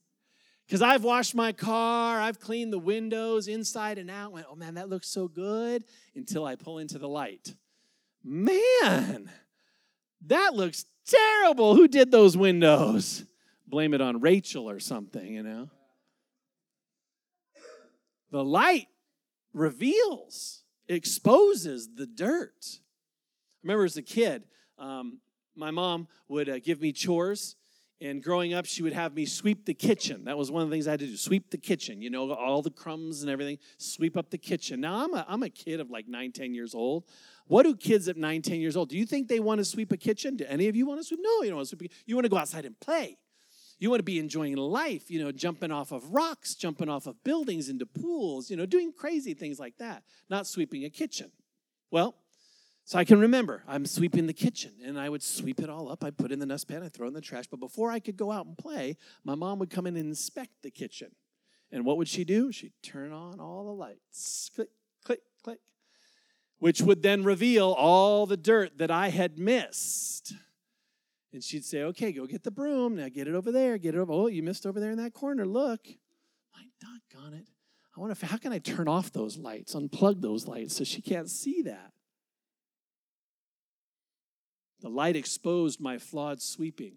Because 0.73 0.81
I've 0.81 1.05
washed 1.05 1.35
my 1.35 1.53
car, 1.53 2.19
I've 2.19 2.41
cleaned 2.41 2.73
the 2.73 2.79
windows 2.79 3.47
inside 3.47 3.99
and 3.99 4.11
out. 4.11 4.33
Went, 4.33 4.47
oh 4.49 4.55
man, 4.55 4.77
that 4.77 4.89
looks 4.89 5.07
so 5.07 5.29
good 5.29 5.85
until 6.15 6.47
I 6.47 6.55
pull 6.55 6.79
into 6.79 6.99
the 6.99 7.11
light. 7.11 7.55
Man, 8.25 9.31
that 10.29 10.55
looks 10.55 10.87
terrible. 11.07 11.77
Who 11.77 11.89
did 11.89 12.11
those 12.11 12.39
windows? 12.39 13.27
Blame 13.67 13.93
it 13.93 14.01
on 14.01 14.23
Rachel 14.23 14.71
or 14.71 14.81
something, 14.81 15.35
you 15.35 15.43
know? 15.43 15.69
The 18.31 18.43
light 18.43 18.89
reveals, 19.53 20.63
exposes 20.89 21.91
the 21.97 22.07
dirt. 22.07 22.65
I 22.67 22.79
remember 23.63 23.85
as 23.85 23.99
a 23.99 24.03
kid, 24.03 24.45
um, 24.79 25.21
my 25.55 25.71
mom 25.71 26.09
would 26.29 26.49
uh, 26.49 26.61
give 26.61 26.81
me 26.81 26.93
chores 26.93 27.57
and 28.03 28.21
growing 28.23 28.53
up, 28.53 28.67
she 28.67 28.83
would 28.83 28.93
have 28.93 29.15
me 29.15 29.25
sweep 29.25 29.65
the 29.65 29.75
kitchen. 29.75 30.25
That 30.25 30.37
was 30.37 30.51
one 30.51 30.63
of 30.63 30.69
the 30.69 30.75
things 30.75 30.89
I 30.89 30.93
had 30.93 31.01
to 31.01 31.07
do 31.07 31.17
sweep 31.17 31.51
the 31.51 31.57
kitchen, 31.57 32.03
you 32.03 32.11
know, 32.11 32.33
all 32.33 32.61
the 32.61 32.71
crumbs 32.71 33.23
and 33.23 33.31
everything, 33.31 33.59
sweep 33.79 34.17
up 34.17 34.31
the 34.31 34.39
kitchen. 34.39 34.81
Now, 34.81 35.05
I'm 35.05 35.15
a, 35.15 35.25
I'm 35.29 35.43
a 35.45 35.49
kid 35.49 35.79
of 35.79 35.89
like 35.89 36.09
nine, 36.09 36.33
10 36.33 36.53
years 36.53 36.75
old. 36.75 37.05
What 37.47 37.63
do 37.63 37.77
kids 37.77 38.09
at 38.09 38.17
nine, 38.17 38.43
10 38.43 38.61
years 38.61 38.77
old? 38.77 38.89
Do 38.89 38.99
you 38.99 39.07
think 39.07 39.29
they 39.29 39.39
want 39.39 39.59
to 39.59 39.65
sweep 39.65 39.93
a 39.93 39.97
kitchen? 39.97 40.37
Do 40.37 40.45
any 40.49 40.67
of 40.67 40.75
you 40.75 40.85
want 40.85 41.01
to 41.01 41.05
sweep? 41.05 41.21
No, 41.23 41.43
you 41.43 41.51
don't 41.51 41.57
want 41.57 41.69
to 41.69 41.77
sweep. 41.77 41.93
You 42.05 42.17
want 42.17 42.25
to 42.25 42.29
go 42.29 42.39
outside 42.39 42.65
and 42.65 42.79
play. 42.81 43.19
You 43.79 43.89
want 43.89 44.01
to 44.01 44.05
be 44.05 44.19
enjoying 44.19 44.57
life, 44.57 45.11
you 45.11 45.23
know, 45.23 45.33
jumping 45.33 45.71
off 45.71 45.93
of 45.93 46.13
rocks, 46.13 46.55
jumping 46.55 46.89
off 46.89 47.07
of 47.07 47.23
buildings 47.25 47.69
into 47.69 47.87
pools, 47.87 48.51
you 48.51 48.57
know, 48.57 48.67
doing 48.67 48.93
crazy 48.93 49.35
things 49.35 49.59
like 49.59 49.77
that, 49.79 50.03
not 50.29 50.47
sweeping 50.47 50.85
a 50.85 50.91
kitchen. 50.91 51.31
Well, 51.91 52.17
so 52.85 52.99
I 52.99 53.05
can 53.05 53.21
remember 53.21 53.63
I'm 53.67 53.87
sweeping 53.87 54.27
the 54.27 54.33
kitchen 54.33 54.73
and 54.85 54.99
I 54.99 55.09
would 55.09 55.23
sweep 55.23 55.61
it 55.61 55.71
all 55.71 55.91
up. 55.91 56.03
I'd 56.05 56.17
put 56.17 56.31
it 56.31 56.35
in 56.35 56.39
the 56.39 56.47
dustpan, 56.47 56.83
I'd 56.83 56.93
throw 56.93 57.09
in 57.09 57.15
the 57.15 57.21
trash. 57.21 57.47
But 57.51 57.61
before 57.61 57.91
I 57.91 58.01
could 58.01 58.17
go 58.17 58.31
out 58.33 58.47
and 58.47 58.57
play, 58.57 58.97
my 59.25 59.35
mom 59.35 59.59
would 59.59 59.71
come 59.71 59.87
in 59.87 59.97
and 59.97 60.09
inspect 60.09 60.63
the 60.63 60.71
kitchen. 60.71 61.13
And 61.71 61.87
what 61.87 61.97
would 61.97 62.09
she 62.09 62.25
do? 62.25 62.53
She'd 62.53 62.75
turn 62.83 63.13
on 63.13 63.41
all 63.41 63.65
the 63.65 63.73
lights. 63.73 64.51
Click, 64.55 64.69
click, 65.05 65.21
click. 65.43 65.59
Which 66.59 66.83
would 66.83 67.03
then 67.03 67.25
reveal 67.25 67.73
all 67.73 68.27
the 68.27 68.37
dirt 68.37 68.79
that 68.79 68.91
I 68.91 69.09
had 69.09 69.39
missed. 69.39 70.35
And 71.33 71.43
she'd 71.43 71.65
say, 71.65 71.83
okay, 71.85 72.13
go 72.13 72.27
get 72.27 72.43
the 72.45 72.51
broom. 72.51 72.97
Now 72.97 73.09
get 73.09 73.27
it 73.27 73.35
over 73.35 73.51
there. 73.51 73.79
Get 73.79 73.95
it 73.95 73.99
over. 73.99 74.13
Oh, 74.13 74.27
you 74.27 74.43
missed 74.43 74.67
over 74.67 74.79
there 74.79 74.91
in 74.91 74.99
that 74.99 75.15
corner. 75.15 75.47
Look. 75.47 75.87
My 76.55 76.65
doggone 76.79 77.35
it. 77.35 77.47
I 77.97 78.01
wonder 78.01 78.13
if, 78.13 78.21
how 78.23 78.37
can 78.37 78.53
I 78.53 78.59
turn 78.59 78.89
off 78.89 79.13
those 79.13 79.37
lights, 79.37 79.75
unplug 79.75 80.21
those 80.21 80.47
lights 80.47 80.77
so 80.77 80.85
she 80.85 81.03
can't 81.03 81.29
see 81.29 81.63
that? 81.63 81.93
The 84.83 84.89
light 84.89 85.15
exposed 85.15 85.81
my 85.81 85.99
flawed 85.99 86.43
sweeping 86.43 86.97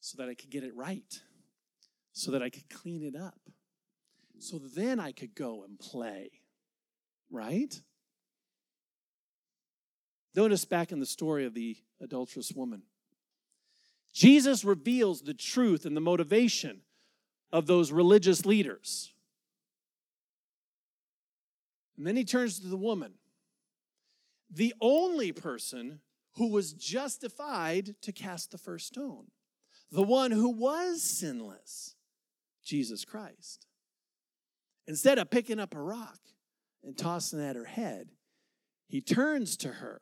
so 0.00 0.18
that 0.18 0.28
I 0.28 0.34
could 0.34 0.50
get 0.50 0.64
it 0.64 0.76
right, 0.76 1.20
so 2.12 2.30
that 2.32 2.42
I 2.42 2.50
could 2.50 2.68
clean 2.68 3.02
it 3.02 3.16
up, 3.16 3.40
so 4.38 4.58
then 4.58 5.00
I 5.00 5.12
could 5.12 5.34
go 5.34 5.64
and 5.64 5.78
play, 5.78 6.30
right? 7.30 7.80
Notice 10.34 10.66
back 10.66 10.92
in 10.92 11.00
the 11.00 11.06
story 11.06 11.46
of 11.46 11.54
the 11.54 11.78
adulterous 12.02 12.52
woman. 12.52 12.82
Jesus 14.12 14.62
reveals 14.62 15.22
the 15.22 15.34
truth 15.34 15.86
and 15.86 15.96
the 15.96 16.02
motivation 16.02 16.82
of 17.50 17.66
those 17.66 17.90
religious 17.92 18.44
leaders. 18.44 19.12
And 21.96 22.06
then 22.06 22.16
he 22.16 22.24
turns 22.24 22.60
to 22.60 22.68
the 22.68 22.76
woman, 22.76 23.14
the 24.50 24.74
only 24.80 25.32
person 25.32 26.00
who 26.36 26.50
was 26.50 26.72
justified 26.72 27.94
to 28.02 28.12
cast 28.12 28.50
the 28.50 28.58
first 28.58 28.86
stone, 28.86 29.26
the 29.90 30.02
one 30.02 30.30
who 30.30 30.48
was 30.48 31.02
sinless, 31.02 31.96
Jesus 32.64 33.04
Christ. 33.04 33.66
Instead 34.86 35.18
of 35.18 35.30
picking 35.30 35.60
up 35.60 35.74
a 35.74 35.80
rock 35.80 36.18
and 36.82 36.96
tossing 36.96 37.40
at 37.40 37.56
her 37.56 37.64
head, 37.64 38.08
he 38.86 39.00
turns 39.00 39.56
to 39.58 39.68
her 39.68 40.00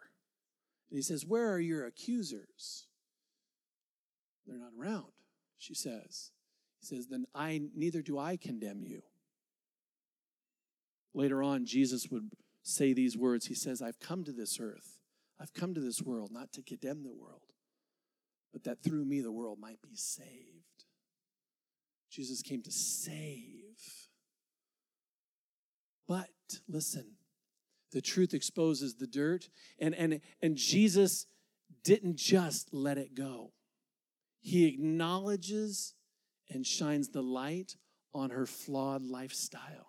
and 0.91 0.97
he 0.97 1.03
says, 1.03 1.27
Where 1.27 1.53
are 1.53 1.61
your 1.61 1.87
accusers? 1.87 2.87
They're 4.47 4.59
not 4.59 4.73
around, 4.79 5.13
she 5.59 5.75
says. 5.75 6.31
He 6.81 6.87
says, 6.87 7.07
Then 7.07 7.27
I 7.35 7.61
neither 7.75 8.01
do 8.01 8.19
I 8.19 8.37
condemn 8.37 8.83
you. 8.83 9.03
Later 11.15 11.43
on, 11.43 11.67
Jesus 11.67 12.09
would 12.11 12.31
say 12.63 12.93
these 12.93 13.17
words. 13.17 13.47
He 13.47 13.55
says, 13.55 13.83
I've 13.83 14.01
come 14.01 14.25
to 14.25 14.33
this 14.33 14.59
earth 14.61 14.98
I've 15.41 15.55
come 15.55 15.75
to 15.75 15.81
this 15.81 16.03
world 16.03 16.31
not 16.33 16.53
to 16.53 16.63
condemn 16.63 17.03
the 17.03 17.13
world, 17.13 17.43
but 18.53 18.65
that 18.65 18.83
through 18.83 19.05
me 19.05 19.21
the 19.21 19.33
world 19.33 19.59
might 19.61 19.81
be 19.83 19.95
saved. 19.95 20.85
Jesus 22.11 22.43
came 22.43 22.63
to 22.63 22.73
save. 22.73 23.79
But 26.07 26.31
listen, 26.67 27.13
the 27.93 28.01
truth 28.01 28.35
exposes 28.35 28.95
the 28.95 29.07
dirt, 29.07 29.49
and, 29.79 29.95
and, 29.95 30.21
and 30.43 30.57
Jesus 30.57 31.27
didn't 31.85 32.17
just 32.17 32.73
let 32.73 32.99
it 32.99 33.15
go. 33.15 33.53
He 34.41 34.67
acknowledges 34.67 35.95
and 36.51 36.67
shines 36.67 37.11
the 37.11 37.23
light 37.23 37.77
on 38.15 38.31
her 38.31 38.47
flawed 38.47 39.03
lifestyle. 39.03 39.88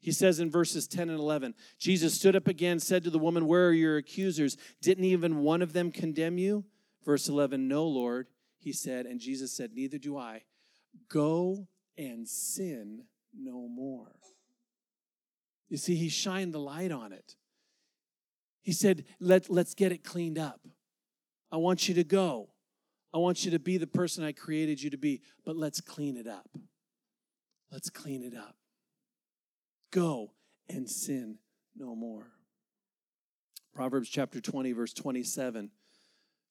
He 0.00 0.12
says 0.12 0.40
in 0.40 0.50
verses 0.50 0.88
10 0.88 1.10
and 1.10 1.18
11 1.18 1.54
Jesus 1.78 2.14
stood 2.14 2.34
up 2.34 2.48
again, 2.48 2.80
said 2.80 3.04
to 3.04 3.10
the 3.10 3.18
woman, 3.18 3.46
Where 3.46 3.68
are 3.68 3.72
your 3.72 3.98
accusers? 3.98 4.56
Didn't 4.80 5.04
even 5.04 5.42
one 5.42 5.62
of 5.62 5.72
them 5.72 5.92
condemn 5.92 6.38
you? 6.38 6.64
Verse 7.04 7.28
11, 7.28 7.68
No, 7.68 7.86
Lord, 7.86 8.26
he 8.58 8.72
said. 8.72 9.06
And 9.06 9.20
Jesus 9.20 9.52
said, 9.52 9.72
Neither 9.74 9.98
do 9.98 10.16
I. 10.16 10.42
Go 11.08 11.68
and 11.98 12.26
sin 12.26 13.04
no 13.38 13.68
more. 13.68 14.16
You 15.68 15.76
see, 15.76 15.94
he 15.94 16.08
shined 16.08 16.52
the 16.52 16.58
light 16.58 16.90
on 16.90 17.12
it. 17.12 17.36
He 18.62 18.72
said, 18.72 19.04
Let, 19.20 19.50
Let's 19.50 19.74
get 19.74 19.92
it 19.92 20.02
cleaned 20.02 20.38
up. 20.38 20.60
I 21.52 21.58
want 21.58 21.88
you 21.88 21.94
to 21.96 22.04
go. 22.04 22.48
I 23.12 23.18
want 23.18 23.44
you 23.44 23.50
to 23.50 23.58
be 23.58 23.76
the 23.76 23.86
person 23.86 24.24
I 24.24 24.32
created 24.32 24.80
you 24.80 24.90
to 24.90 24.96
be, 24.96 25.20
but 25.44 25.56
let's 25.56 25.80
clean 25.80 26.16
it 26.16 26.28
up. 26.28 26.48
Let's 27.72 27.90
clean 27.90 28.22
it 28.22 28.36
up. 28.36 28.54
Go 29.90 30.32
and 30.68 30.88
sin 30.88 31.38
no 31.76 31.94
more. 31.94 32.26
Proverbs 33.74 34.08
chapter 34.08 34.40
20, 34.40 34.72
verse 34.72 34.92
27 34.92 35.70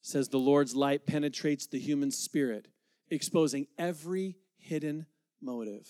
says, 0.02 0.30
The 0.30 0.38
Lord's 0.38 0.76
light 0.76 1.06
penetrates 1.06 1.68
the 1.68 1.80
human 1.80 2.12
spirit, 2.12 2.68
exposing 3.10 3.68
every 3.78 4.38
hidden 4.58 5.06
motive. 5.42 5.88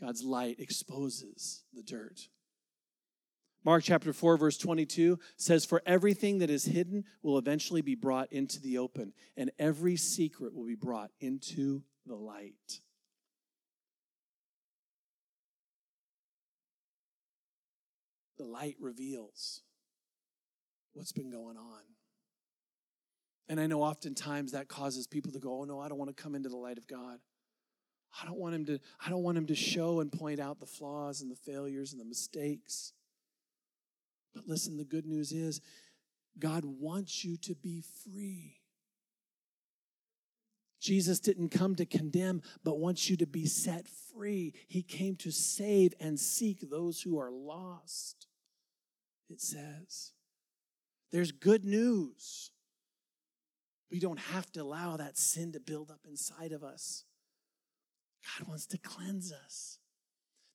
God's 0.00 0.22
light 0.22 0.60
exposes 0.60 1.64
the 1.74 1.82
dirt. 1.82 2.28
Mark 3.64 3.82
chapter 3.82 4.12
4, 4.12 4.36
verse 4.36 4.56
22 4.56 5.18
says, 5.36 5.64
For 5.64 5.82
everything 5.84 6.38
that 6.38 6.50
is 6.50 6.64
hidden 6.64 7.04
will 7.22 7.38
eventually 7.38 7.82
be 7.82 7.96
brought 7.96 8.32
into 8.32 8.60
the 8.60 8.78
open, 8.78 9.12
and 9.36 9.50
every 9.58 9.96
secret 9.96 10.54
will 10.54 10.66
be 10.66 10.76
brought 10.76 11.10
into 11.20 11.82
the 12.06 12.14
light. 12.14 12.80
The 18.38 18.44
light 18.44 18.76
reveals 18.80 19.62
what's 20.94 21.12
been 21.12 21.30
going 21.30 21.56
on. 21.56 21.82
And 23.48 23.58
I 23.60 23.66
know 23.66 23.82
oftentimes 23.82 24.52
that 24.52 24.68
causes 24.68 25.06
people 25.06 25.32
to 25.32 25.38
go, 25.38 25.60
"Oh 25.60 25.64
no, 25.64 25.80
I 25.80 25.88
don't 25.88 25.98
want 25.98 26.14
to 26.14 26.22
come 26.22 26.34
into 26.34 26.48
the 26.48 26.56
light 26.56 26.78
of 26.78 26.86
God. 26.86 27.20
I 28.22 28.26
don't 28.26 28.38
want 28.38 28.54
him 28.54 28.64
to 28.66 28.78
I 29.04 29.10
don't 29.10 29.22
want 29.22 29.38
him 29.38 29.46
to 29.46 29.54
show 29.54 30.00
and 30.00 30.12
point 30.12 30.40
out 30.40 30.60
the 30.60 30.66
flaws 30.66 31.20
and 31.20 31.30
the 31.30 31.36
failures 31.36 31.92
and 31.92 32.00
the 32.00 32.04
mistakes." 32.04 32.92
But 34.34 34.46
listen, 34.46 34.76
the 34.76 34.84
good 34.84 35.06
news 35.06 35.32
is 35.32 35.60
God 36.38 36.64
wants 36.64 37.24
you 37.24 37.36
to 37.38 37.54
be 37.54 37.80
free. 37.80 38.60
Jesus 40.80 41.18
didn't 41.18 41.48
come 41.48 41.74
to 41.74 41.86
condemn, 41.86 42.40
but 42.62 42.78
wants 42.78 43.10
you 43.10 43.16
to 43.16 43.26
be 43.26 43.46
set 43.46 43.88
free. 43.88 44.54
He 44.68 44.82
came 44.82 45.16
to 45.16 45.32
save 45.32 45.92
and 45.98 46.20
seek 46.20 46.70
those 46.70 47.02
who 47.02 47.18
are 47.18 47.32
lost, 47.32 48.27
it 49.30 49.40
says. 49.40 50.12
There's 51.10 51.32
good 51.32 51.64
news. 51.64 52.50
We 53.90 54.00
don't 54.00 54.18
have 54.18 54.50
to 54.52 54.62
allow 54.62 54.96
that 54.96 55.16
sin 55.16 55.52
to 55.52 55.60
build 55.60 55.90
up 55.90 56.00
inside 56.06 56.52
of 56.52 56.62
us. 56.62 57.04
God 58.38 58.48
wants 58.48 58.66
to 58.66 58.78
cleanse 58.78 59.32
us. 59.32 59.78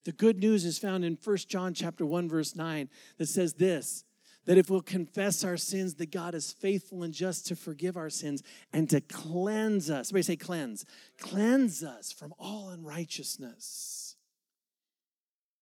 The 0.05 0.11
good 0.11 0.37
news 0.37 0.65
is 0.65 0.77
found 0.77 1.05
in 1.05 1.17
1 1.23 1.37
John 1.47 1.73
chapter 1.73 2.05
1 2.05 2.29
verse 2.29 2.55
9 2.55 2.89
that 3.17 3.27
says 3.27 3.53
this 3.53 4.03
that 4.45 4.57
if 4.57 4.69
we'll 4.69 4.81
confess 4.81 5.45
our 5.45 5.55
sins 5.55 5.95
that 5.95 6.11
God 6.11 6.35
is 6.35 6.51
faithful 6.51 7.03
and 7.03 7.13
just 7.13 7.47
to 7.47 7.55
forgive 7.55 7.95
our 7.95 8.09
sins 8.09 8.43
and 8.73 8.89
to 8.89 8.99
cleanse 8.99 9.89
us. 9.89 10.09
Everybody 10.09 10.23
say 10.23 10.35
cleanse. 10.35 10.85
Cleanse 11.17 11.81
us 11.81 12.11
from 12.11 12.33
all 12.37 12.69
unrighteousness. 12.69 14.17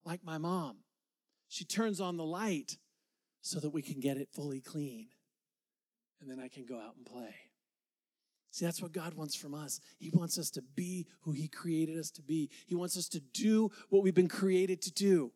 Like 0.04 0.24
my 0.24 0.36
mom. 0.36 0.78
She 1.48 1.64
turns 1.64 2.00
on 2.00 2.16
the 2.16 2.24
light 2.24 2.76
so 3.42 3.58
that 3.60 3.70
we 3.70 3.82
can 3.82 4.00
get 4.00 4.16
it 4.16 4.28
fully 4.32 4.60
clean. 4.60 5.08
And 6.20 6.30
then 6.30 6.38
I 6.40 6.48
can 6.48 6.64
go 6.64 6.76
out 6.76 6.94
and 6.96 7.04
play. 7.04 7.34
See, 8.52 8.64
that's 8.64 8.80
what 8.80 8.92
God 8.92 9.14
wants 9.14 9.34
from 9.34 9.54
us. 9.54 9.80
He 9.98 10.10
wants 10.10 10.38
us 10.38 10.50
to 10.50 10.62
be 10.62 11.06
who 11.22 11.32
He 11.32 11.48
created 11.48 11.98
us 11.98 12.10
to 12.12 12.22
be. 12.22 12.50
He 12.66 12.74
wants 12.74 12.96
us 12.96 13.08
to 13.08 13.20
do 13.20 13.70
what 13.88 14.02
we've 14.02 14.14
been 14.14 14.28
created 14.28 14.80
to 14.82 14.92
do. 14.92 15.32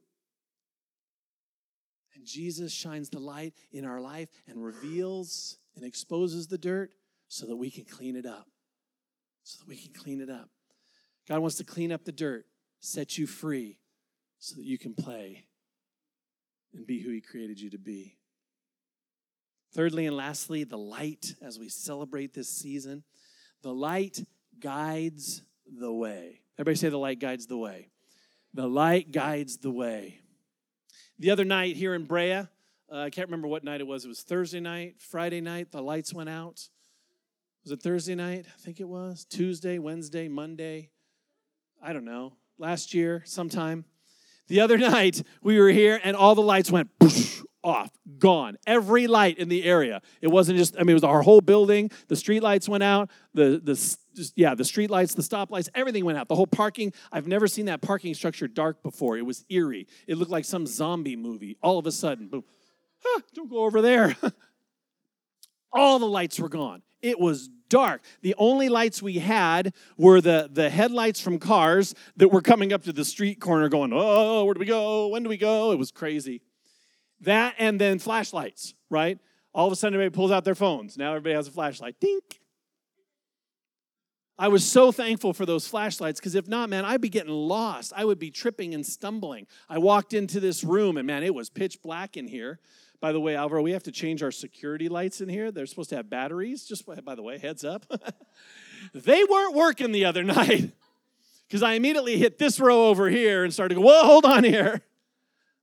And 2.15 2.25
Jesus 2.25 2.73
shines 2.73 3.09
the 3.09 3.19
light 3.19 3.55
in 3.73 3.85
our 3.85 4.01
life 4.01 4.29
and 4.47 4.63
reveals 4.63 5.59
and 5.75 5.85
exposes 5.85 6.47
the 6.47 6.59
dirt 6.59 6.91
so 7.29 7.47
that 7.47 7.57
we 7.57 7.71
can 7.71 7.85
clean 7.85 8.17
it 8.17 8.27
up. 8.27 8.47
So 9.43 9.59
that 9.59 9.69
we 9.69 9.77
can 9.77 9.93
clean 9.93 10.21
it 10.21 10.31
up. 10.31 10.49
God 11.29 11.41
wants 11.41 11.57
to 11.57 11.65
clean 11.65 11.91
up 11.91 12.05
the 12.05 12.13
dirt, 12.13 12.47
set 12.81 13.19
you 13.19 13.27
free, 13.27 13.79
so 14.39 14.57
that 14.57 14.65
you 14.65 14.79
can 14.79 14.95
play 14.95 15.47
and 16.77 16.87
be 16.87 17.01
who 17.01 17.11
He 17.11 17.21
created 17.21 17.61
you 17.61 17.71
to 17.71 17.79
be. 17.79 18.17
Thirdly 19.73 20.07
and 20.07 20.17
lastly, 20.17 20.65
the 20.65 20.79
light 20.79 21.35
as 21.43 21.59
we 21.59 21.69
celebrate 21.69 22.33
this 22.33 22.49
season. 22.49 23.03
The 23.63 23.75
light 23.75 24.25
guides 24.59 25.43
the 25.67 25.93
way. 25.93 26.41
Everybody 26.59 26.77
say 26.77 26.89
the 26.89 26.99
light 26.99 27.19
guides 27.19 27.47
the 27.47 27.59
way. 27.59 27.91
The 28.55 28.67
light 28.67 29.13
guides 29.13 29.59
the 29.59 29.71
way. 29.71 30.21
The 31.19 31.31
other 31.31 31.45
night 31.45 31.77
here 31.77 31.95
in 31.95 32.05
Brea, 32.05 32.33
uh, 32.33 32.47
I 32.91 33.11
can't 33.11 33.29
remember 33.29 33.49
what 33.49 33.65
night 33.65 33.81
it 33.81 33.87
was. 33.87 34.05
It 34.05 34.09
was 34.09 34.23
Thursday 34.23 34.61
night, 34.61 34.97
Friday 34.99 35.41
night, 35.41 35.73
the 35.73 35.83
lights 35.83 36.15
went 36.15 36.31
out. 36.31 36.69
Was 37.65 37.73
it 37.73 37.83
Thursday 37.83 38.15
night? 38.15 38.47
I 38.47 38.61
think 38.61 38.81
it 38.81 38.89
was. 38.89 39.25
Tuesday, 39.25 39.79
Wednesday, 39.79 40.29
Monday. 40.29 40.91
I 41.83 41.93
don't 41.93 42.05
know. 42.05 42.35
Last 42.59 42.95
year, 42.95 43.23
sometime. 43.27 43.85
The 44.49 44.61
other 44.61 44.79
night, 44.93 45.23
we 45.43 45.59
were 45.59 45.71
here 45.71 46.01
and 46.03 46.17
all 46.17 46.35
the 46.35 46.43
lights 46.43 46.71
went 46.71 46.91
off, 47.67 47.91
gone. 48.19 48.57
Every 48.67 49.09
light 49.09 49.39
in 49.39 49.49
the 49.49 49.65
area. 49.65 50.01
It 50.21 50.29
wasn't 50.29 50.57
just, 50.57 50.77
I 50.77 50.81
mean, 50.81 50.91
it 50.91 50.95
was 50.95 51.05
our 51.05 51.23
whole 51.23 51.41
building. 51.41 51.91
The 52.07 52.15
street 52.17 52.43
lights 52.43 52.69
went 52.69 52.85
out. 52.85 53.11
The, 53.35 53.61
the 53.63 53.75
just, 54.15 54.33
yeah, 54.37 54.55
the 54.55 54.65
street 54.65 54.89
lights, 54.89 55.15
the 55.15 55.23
stoplights, 55.23 55.69
everything 55.75 56.05
went 56.05 56.17
out. 56.17 56.29
The 56.29 56.37
whole 56.37 56.47
parking. 56.47 56.93
I've 57.11 57.27
never 57.27 57.49
seen 57.49 57.67
that 57.67 57.81
parking 57.81 58.15
structure 58.15 58.47
dark 58.47 58.83
before. 58.83 59.19
It 59.19 59.27
was 59.27 59.45
eerie. 59.51 59.89
It 60.07 60.17
looked 60.17 60.31
like 60.31 60.45
some 60.45 60.65
zombie 60.67 61.17
movie. 61.17 61.57
All 61.61 61.79
of 61.79 61.87
a 61.87 61.93
sudden, 61.93 62.29
boom. 62.29 62.45
Ah, 63.05 63.21
don't 63.35 63.51
go 63.51 63.59
over 63.59 63.83
there. 63.83 64.17
All 65.73 65.99
the 65.99 66.07
lights 66.07 66.39
were 66.39 66.49
gone. 66.49 66.83
It 67.03 67.19
was 67.19 67.51
dark. 67.69 68.03
The 68.23 68.35
only 68.39 68.69
lights 68.69 69.03
we 69.03 69.15
had 69.15 69.75
were 69.97 70.21
the, 70.21 70.49
the 70.53 70.71
headlights 70.71 71.21
from 71.21 71.39
cars 71.39 71.95
that 72.17 72.29
were 72.29 72.43
coming 72.43 72.73
up 72.73 72.83
to 72.85 72.93
the 72.93 73.05
street 73.05 73.41
corner 73.41 73.69
going, 73.69 73.93
oh, 73.93 73.99
oh, 73.99 74.41
oh 74.41 74.45
where 74.45 74.55
do 74.55 74.61
we 74.61 74.67
go? 74.67 75.09
When 75.09 75.23
do 75.23 75.29
we 75.29 75.37
go? 75.37 75.73
It 75.73 75.79
was 75.79 75.91
crazy. 75.91 76.43
That 77.21 77.55
and 77.59 77.81
then 77.81 77.99
flashlights, 77.99 78.75
right? 78.91 79.19
All 79.55 79.67
of 79.67 79.73
a 79.73 79.77
sudden, 79.77 79.95
everybody 79.95 80.15
pulls 80.15 80.31
out 80.31 80.45
their 80.45 80.55
phones. 80.55 80.99
Now 80.99 81.11
everybody 81.11 81.35
has 81.35 81.49
a 81.49 81.51
flashlight. 81.51 81.97
Dink. 82.01 82.41
I 84.39 84.49
was 84.49 84.71
so 84.71 84.93
thankful 84.93 85.33
for 85.33 85.47
those 85.47 85.67
flashlights 85.67 86.21
because 86.21 86.35
if 86.35 86.47
not, 86.47 86.69
man, 86.69 86.85
I'd 86.85 87.01
be 87.01 87.09
getting 87.09 87.33
lost. 87.33 87.95
I 87.97 88.05
would 88.05 88.19
be 88.19 88.31
tripping 88.31 88.75
and 88.75 88.85
stumbling. 88.85 89.47
I 89.69 89.79
walked 89.79 90.13
into 90.13 90.41
this 90.41 90.63
room 90.63 90.99
and 90.99 91.07
man, 91.07 91.23
it 91.23 91.35
was 91.35 91.49
pitch 91.49 91.81
black 91.81 92.19
in 92.19 92.29
here. 92.29 92.61
By 93.01 93.13
the 93.13 93.21
way, 93.21 93.37
Alvaro, 93.37 93.63
we 93.63 93.73
have 93.73 93.83
to 93.85 93.93
change 93.93 94.23
our 94.23 94.31
security 94.31 94.89
lights 94.89 95.21
in 95.21 95.29
here. 95.29 95.51
They're 95.51 95.67
supposed 95.67 95.91
to 95.91 95.97
have 95.97 96.09
batteries. 96.09 96.65
Just 96.65 96.87
by 96.87 97.15
the 97.15 97.23
way, 97.23 97.39
heads 97.39 97.65
up. 97.65 97.87
they 98.95 99.25
weren't 99.25 99.55
working 99.55 99.93
the 99.93 100.05
other 100.05 100.25
night 100.25 100.73
because 101.47 101.63
I 101.63 101.75
immediately 101.75 102.19
hit 102.19 102.39
this 102.39 102.59
row 102.59 102.89
over 102.89 103.09
here 103.09 103.45
and 103.45 103.53
started 103.53 103.75
to 103.75 103.81
go, 103.81 103.87
whoa, 103.87 104.05
hold 104.05 104.25
on 104.25 104.45
here. 104.45 104.83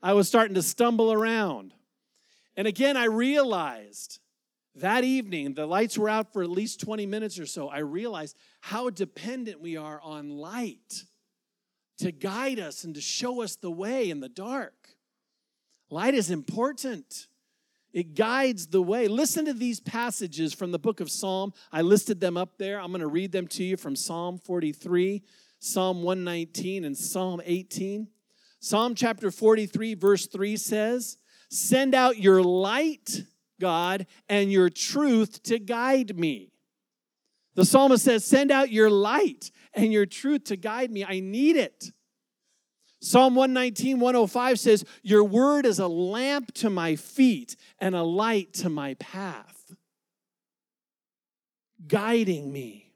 I 0.01 0.13
was 0.13 0.27
starting 0.27 0.55
to 0.55 0.61
stumble 0.61 1.11
around. 1.11 1.73
And 2.55 2.67
again, 2.67 2.97
I 2.97 3.05
realized 3.05 4.19
that 4.75 5.03
evening, 5.03 5.53
the 5.53 5.65
lights 5.65 5.97
were 5.97 6.09
out 6.09 6.33
for 6.33 6.43
at 6.43 6.49
least 6.49 6.81
20 6.81 7.05
minutes 7.05 7.39
or 7.39 7.45
so. 7.45 7.69
I 7.69 7.79
realized 7.79 8.35
how 8.61 8.89
dependent 8.89 9.61
we 9.61 9.77
are 9.77 10.01
on 10.01 10.29
light 10.29 11.03
to 11.99 12.11
guide 12.11 12.59
us 12.59 12.83
and 12.83 12.95
to 12.95 13.01
show 13.01 13.41
us 13.41 13.55
the 13.55 13.71
way 13.71 14.09
in 14.09 14.19
the 14.19 14.29
dark. 14.29 14.82
Light 15.93 16.15
is 16.15 16.31
important. 16.31 17.27
It 17.93 18.15
guides 18.15 18.65
the 18.65 18.81
way. 18.81 19.07
Listen 19.07 19.45
to 19.45 19.53
these 19.53 19.79
passages 19.79 20.51
from 20.51 20.71
the 20.71 20.79
book 20.79 21.01
of 21.01 21.11
Psalm. 21.11 21.53
I 21.71 21.83
listed 21.83 22.19
them 22.19 22.35
up 22.35 22.57
there. 22.57 22.81
I'm 22.81 22.89
going 22.89 23.01
to 23.01 23.07
read 23.07 23.31
them 23.31 23.45
to 23.49 23.63
you 23.63 23.77
from 23.77 23.95
Psalm 23.95 24.39
43, 24.39 25.21
Psalm 25.59 26.01
119, 26.01 26.83
and 26.83 26.97
Psalm 26.97 27.43
18. 27.45 28.07
Psalm 28.59 28.95
chapter 28.95 29.29
43, 29.29 29.93
verse 29.93 30.25
3 30.25 30.57
says, 30.57 31.17
Send 31.51 31.93
out 31.93 32.17
your 32.17 32.41
light, 32.41 33.25
God, 33.61 34.07
and 34.27 34.51
your 34.51 34.71
truth 34.71 35.43
to 35.43 35.59
guide 35.59 36.17
me. 36.17 36.53
The 37.53 37.65
psalmist 37.65 38.03
says, 38.03 38.25
Send 38.25 38.49
out 38.49 38.71
your 38.71 38.89
light 38.89 39.51
and 39.75 39.93
your 39.93 40.07
truth 40.07 40.45
to 40.45 40.55
guide 40.55 40.89
me. 40.89 41.05
I 41.05 41.19
need 41.19 41.55
it. 41.55 41.91
Psalm 43.03 43.35
119, 43.35 43.99
105 43.99 44.57
says, 44.57 44.85
Your 45.01 45.25
word 45.25 45.65
is 45.65 45.77
a 45.77 45.89
lamp 45.89 46.53
to 46.53 46.69
my 46.69 46.95
feet 46.95 47.57
and 47.77 47.95
a 47.95 48.01
light 48.01 48.53
to 48.53 48.69
my 48.69 48.93
path, 48.93 49.75
guiding 51.85 52.53
me. 52.53 52.93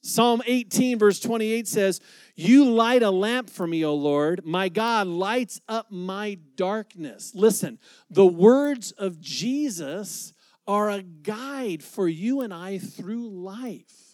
Psalm 0.00 0.40
18, 0.46 0.98
verse 0.98 1.20
28 1.20 1.68
says, 1.68 2.00
You 2.36 2.70
light 2.70 3.02
a 3.02 3.10
lamp 3.10 3.50
for 3.50 3.66
me, 3.66 3.84
O 3.84 3.94
Lord. 3.94 4.46
My 4.46 4.70
God 4.70 5.08
lights 5.08 5.60
up 5.68 5.90
my 5.90 6.38
darkness. 6.54 7.32
Listen, 7.34 7.78
the 8.08 8.24
words 8.24 8.92
of 8.92 9.20
Jesus 9.20 10.32
are 10.66 10.88
a 10.88 11.02
guide 11.02 11.82
for 11.82 12.08
you 12.08 12.40
and 12.40 12.54
I 12.54 12.78
through 12.78 13.28
life. 13.28 14.05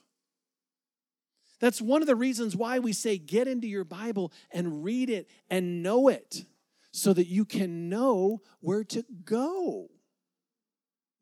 That's 1.63 1.81
one 1.81 2.03
of 2.03 2.09
the 2.09 2.17
reasons 2.17 2.57
why 2.57 2.81
we 2.81 2.93
say 2.93 3.19
get 3.19 3.47
into 3.47 3.69
your 3.69 3.85
Bible 3.85 4.33
and 4.51 4.83
read 4.83 5.09
it 5.09 5.31
and 5.49 5.81
know 5.81 6.09
it 6.09 6.45
so 6.91 7.13
that 7.13 7.29
you 7.29 7.45
can 7.45 7.89
know 7.89 8.41
where 8.59 8.83
to 8.83 9.05
go. 9.25 9.87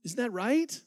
Isn't 0.02 0.16
that 0.16 0.32
right? 0.32 0.80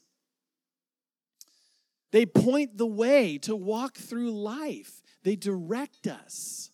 They 2.10 2.26
point 2.26 2.78
the 2.78 2.86
way 2.86 3.38
to 3.38 3.54
walk 3.54 3.96
through 3.96 4.32
life, 4.32 5.00
they 5.22 5.36
direct 5.36 6.08
us 6.08 6.72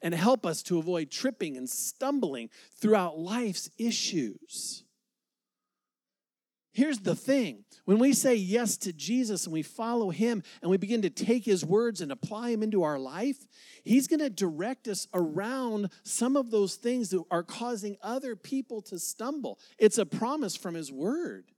and 0.00 0.14
help 0.14 0.46
us 0.46 0.62
to 0.64 0.78
avoid 0.78 1.10
tripping 1.10 1.56
and 1.56 1.68
stumbling 1.68 2.48
throughout 2.76 3.18
life's 3.18 3.68
issues. 3.76 4.83
Here's 6.74 6.98
the 6.98 7.14
thing 7.14 7.64
when 7.84 8.00
we 8.00 8.12
say 8.12 8.34
yes 8.34 8.76
to 8.78 8.92
Jesus 8.92 9.44
and 9.44 9.52
we 9.52 9.62
follow 9.62 10.10
him 10.10 10.42
and 10.60 10.68
we 10.68 10.76
begin 10.76 11.02
to 11.02 11.10
take 11.10 11.44
his 11.44 11.64
words 11.64 12.00
and 12.00 12.10
apply 12.10 12.50
them 12.50 12.64
into 12.64 12.82
our 12.82 12.98
life, 12.98 13.46
he's 13.84 14.08
going 14.08 14.18
to 14.18 14.28
direct 14.28 14.88
us 14.88 15.06
around 15.14 15.90
some 16.02 16.36
of 16.36 16.50
those 16.50 16.74
things 16.74 17.10
that 17.10 17.22
are 17.30 17.44
causing 17.44 17.96
other 18.02 18.34
people 18.34 18.82
to 18.82 18.98
stumble. 18.98 19.60
It's 19.78 19.98
a 19.98 20.04
promise 20.04 20.56
from 20.56 20.74
his 20.74 20.90
word 20.90 21.52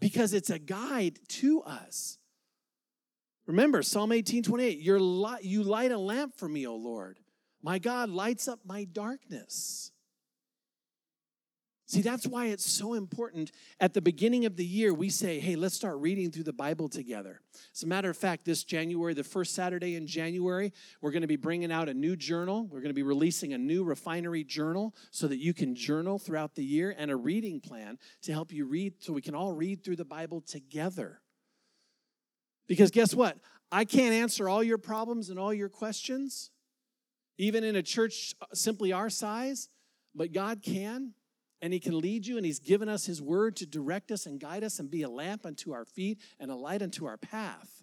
because 0.00 0.34
it's 0.34 0.50
a 0.50 0.58
guide 0.58 1.18
to 1.28 1.62
us. 1.62 2.18
Remember 3.46 3.82
Psalm 3.82 4.12
18 4.12 4.42
28, 4.42 4.78
you 4.78 5.62
light 5.62 5.92
a 5.92 5.98
lamp 5.98 6.34
for 6.36 6.46
me, 6.46 6.66
O 6.66 6.76
Lord. 6.76 7.20
My 7.62 7.78
God 7.78 8.10
lights 8.10 8.48
up 8.48 8.60
my 8.66 8.84
darkness. 8.84 9.92
See, 11.88 12.02
that's 12.02 12.26
why 12.26 12.48
it's 12.48 12.70
so 12.70 12.92
important. 12.92 13.50
At 13.80 13.94
the 13.94 14.02
beginning 14.02 14.44
of 14.44 14.56
the 14.56 14.64
year, 14.64 14.92
we 14.92 15.08
say, 15.08 15.40
hey, 15.40 15.56
let's 15.56 15.74
start 15.74 15.96
reading 15.96 16.30
through 16.30 16.42
the 16.42 16.52
Bible 16.52 16.86
together. 16.86 17.40
As 17.74 17.82
a 17.82 17.86
matter 17.86 18.10
of 18.10 18.16
fact, 18.16 18.44
this 18.44 18.62
January, 18.62 19.14
the 19.14 19.24
first 19.24 19.54
Saturday 19.54 19.96
in 19.96 20.06
January, 20.06 20.74
we're 21.00 21.12
going 21.12 21.22
to 21.22 21.26
be 21.26 21.36
bringing 21.36 21.72
out 21.72 21.88
a 21.88 21.94
new 21.94 22.14
journal. 22.14 22.66
We're 22.66 22.82
going 22.82 22.90
to 22.90 22.94
be 22.94 23.02
releasing 23.02 23.54
a 23.54 23.58
new 23.58 23.84
refinery 23.84 24.44
journal 24.44 24.94
so 25.10 25.28
that 25.28 25.38
you 25.38 25.54
can 25.54 25.74
journal 25.74 26.18
throughout 26.18 26.54
the 26.54 26.62
year 26.62 26.94
and 26.98 27.10
a 27.10 27.16
reading 27.16 27.58
plan 27.58 27.98
to 28.20 28.34
help 28.34 28.52
you 28.52 28.66
read 28.66 28.92
so 28.98 29.14
we 29.14 29.22
can 29.22 29.34
all 29.34 29.54
read 29.54 29.82
through 29.82 29.96
the 29.96 30.04
Bible 30.04 30.42
together. 30.42 31.22
Because 32.66 32.90
guess 32.90 33.14
what? 33.14 33.38
I 33.72 33.86
can't 33.86 34.12
answer 34.12 34.46
all 34.46 34.62
your 34.62 34.76
problems 34.76 35.30
and 35.30 35.38
all 35.38 35.54
your 35.54 35.70
questions, 35.70 36.50
even 37.38 37.64
in 37.64 37.76
a 37.76 37.82
church 37.82 38.34
uh, 38.42 38.46
simply 38.52 38.92
our 38.92 39.08
size, 39.08 39.70
but 40.14 40.34
God 40.34 40.60
can. 40.62 41.14
And 41.60 41.72
He 41.72 41.80
can 41.80 41.98
lead 41.98 42.26
you, 42.26 42.36
and 42.36 42.46
He's 42.46 42.60
given 42.60 42.88
us 42.88 43.06
His 43.06 43.20
word 43.20 43.56
to 43.56 43.66
direct 43.66 44.10
us 44.10 44.26
and 44.26 44.40
guide 44.40 44.62
us 44.62 44.78
and 44.78 44.90
be 44.90 45.02
a 45.02 45.08
lamp 45.08 45.44
unto 45.44 45.72
our 45.72 45.84
feet 45.84 46.20
and 46.38 46.50
a 46.50 46.56
light 46.56 46.82
unto 46.82 47.06
our 47.06 47.16
path. 47.16 47.82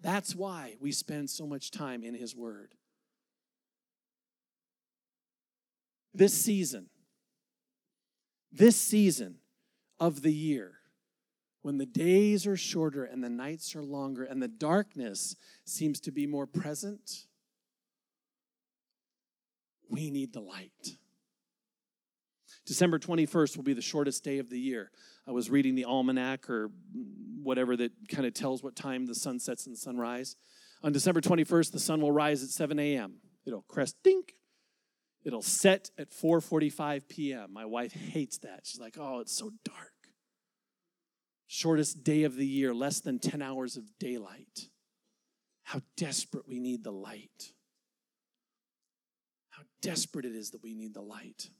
That's 0.00 0.34
why 0.34 0.76
we 0.80 0.92
spend 0.92 1.30
so 1.30 1.46
much 1.46 1.70
time 1.70 2.02
in 2.04 2.14
His 2.14 2.34
word. 2.34 2.74
This 6.14 6.34
season, 6.34 6.86
this 8.52 8.80
season 8.80 9.36
of 9.98 10.22
the 10.22 10.32
year, 10.32 10.74
when 11.62 11.78
the 11.78 11.86
days 11.86 12.46
are 12.46 12.56
shorter 12.56 13.04
and 13.04 13.22
the 13.22 13.28
nights 13.28 13.76
are 13.76 13.82
longer 13.82 14.24
and 14.24 14.42
the 14.42 14.48
darkness 14.48 15.36
seems 15.64 16.00
to 16.00 16.10
be 16.10 16.26
more 16.26 16.46
present, 16.46 17.26
we 19.88 20.10
need 20.10 20.32
the 20.32 20.40
light. 20.40 20.96
December 22.70 23.00
21st 23.00 23.56
will 23.56 23.64
be 23.64 23.72
the 23.72 23.82
shortest 23.82 24.22
day 24.22 24.38
of 24.38 24.48
the 24.48 24.56
year. 24.56 24.92
I 25.26 25.32
was 25.32 25.50
reading 25.50 25.74
the 25.74 25.86
almanac 25.86 26.48
or 26.48 26.70
whatever 27.42 27.76
that 27.76 27.90
kind 28.08 28.24
of 28.24 28.32
tells 28.32 28.62
what 28.62 28.76
time 28.76 29.06
the 29.06 29.14
sun 29.16 29.40
sets 29.40 29.66
and 29.66 29.76
sunrise. 29.76 30.36
On 30.84 30.92
December 30.92 31.20
21st, 31.20 31.72
the 31.72 31.80
sun 31.80 32.00
will 32.00 32.12
rise 32.12 32.44
at 32.44 32.50
7 32.50 32.78
a.m. 32.78 33.14
It'll 33.44 33.62
crest 33.62 33.96
dink. 34.04 34.34
It'll 35.24 35.42
set 35.42 35.90
at 35.98 36.12
4:45 36.12 37.08
p.m. 37.08 37.52
My 37.52 37.64
wife 37.64 37.92
hates 37.92 38.38
that. 38.38 38.60
She's 38.62 38.80
like, 38.80 38.96
"Oh, 38.96 39.18
it's 39.18 39.36
so 39.36 39.50
dark." 39.64 40.12
Shortest 41.48 42.04
day 42.04 42.22
of 42.22 42.36
the 42.36 42.46
year, 42.46 42.72
less 42.72 43.00
than 43.00 43.18
10 43.18 43.42
hours 43.42 43.76
of 43.76 43.98
daylight. 43.98 44.68
How 45.64 45.80
desperate 45.96 46.46
we 46.46 46.60
need 46.60 46.84
the 46.84 46.92
light. 46.92 47.52
How 49.48 49.64
desperate 49.82 50.24
it 50.24 50.36
is 50.36 50.52
that 50.52 50.62
we 50.62 50.72
need 50.72 50.94
the 50.94 51.02
light. 51.02 51.50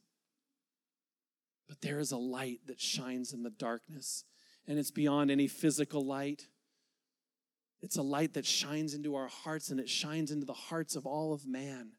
But 1.70 1.82
there 1.82 2.00
is 2.00 2.10
a 2.10 2.16
light 2.16 2.66
that 2.66 2.80
shines 2.80 3.32
in 3.32 3.44
the 3.44 3.50
darkness, 3.50 4.24
and 4.66 4.76
it's 4.76 4.90
beyond 4.90 5.30
any 5.30 5.46
physical 5.46 6.04
light. 6.04 6.48
It's 7.80 7.96
a 7.96 8.02
light 8.02 8.34
that 8.34 8.44
shines 8.44 8.92
into 8.92 9.14
our 9.14 9.28
hearts 9.28 9.70
and 9.70 9.78
it 9.78 9.88
shines 9.88 10.32
into 10.32 10.44
the 10.44 10.52
hearts 10.52 10.96
of 10.96 11.06
all 11.06 11.32
of 11.32 11.46
man. 11.46 11.92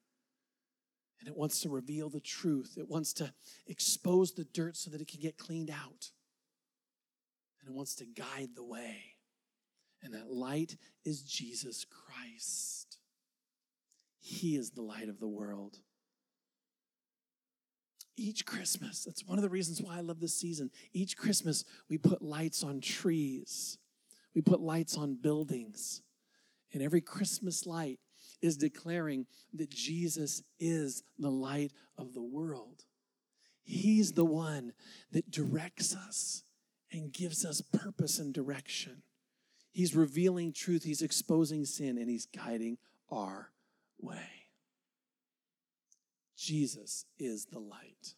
And 1.19 1.29
it 1.29 1.37
wants 1.37 1.61
to 1.61 1.69
reveal 1.69 2.09
the 2.09 2.19
truth, 2.19 2.73
it 2.77 2.89
wants 2.89 3.13
to 3.13 3.33
expose 3.65 4.33
the 4.33 4.43
dirt 4.43 4.75
so 4.75 4.91
that 4.91 4.99
it 4.99 5.07
can 5.07 5.21
get 5.21 5.37
cleaned 5.37 5.69
out 5.69 6.09
and 7.61 7.69
it 7.69 7.73
wants 7.73 7.95
to 7.95 8.05
guide 8.05 8.49
the 8.55 8.65
way. 8.65 9.15
And 10.03 10.13
that 10.13 10.29
light 10.29 10.75
is 11.05 11.23
Jesus 11.23 11.85
Christ. 11.85 12.97
He 14.19 14.57
is 14.57 14.71
the 14.71 14.81
light 14.81 15.07
of 15.07 15.21
the 15.21 15.29
world. 15.29 15.77
Each 18.21 18.45
Christmas, 18.45 19.03
that's 19.03 19.25
one 19.25 19.39
of 19.39 19.41
the 19.41 19.49
reasons 19.49 19.81
why 19.81 19.97
I 19.97 20.01
love 20.01 20.19
this 20.19 20.35
season. 20.37 20.69
Each 20.93 21.17
Christmas, 21.17 21.65
we 21.89 21.97
put 21.97 22.21
lights 22.21 22.63
on 22.63 22.79
trees, 22.79 23.79
we 24.35 24.41
put 24.41 24.61
lights 24.61 24.95
on 24.95 25.15
buildings. 25.15 26.03
And 26.73 26.83
every 26.83 27.01
Christmas 27.01 27.65
light 27.65 27.99
is 28.41 28.55
declaring 28.55 29.25
that 29.55 29.71
Jesus 29.71 30.43
is 30.59 31.03
the 31.19 31.31
light 31.31 31.73
of 31.97 32.13
the 32.13 32.21
world. 32.21 32.85
He's 33.63 34.13
the 34.13 34.23
one 34.23 34.73
that 35.11 35.31
directs 35.31 35.95
us 35.95 36.43
and 36.91 37.11
gives 37.11 37.43
us 37.43 37.61
purpose 37.61 38.19
and 38.19 38.33
direction. 38.33 39.01
He's 39.73 39.95
revealing 39.95 40.53
truth, 40.53 40.83
He's 40.83 41.01
exposing 41.01 41.65
sin, 41.65 41.97
and 41.97 42.09
He's 42.09 42.27
guiding 42.27 42.77
our 43.09 43.49
way. 43.99 44.40
Jesus 46.41 47.05
is 47.19 47.45
the 47.45 47.59
light. 47.59 48.15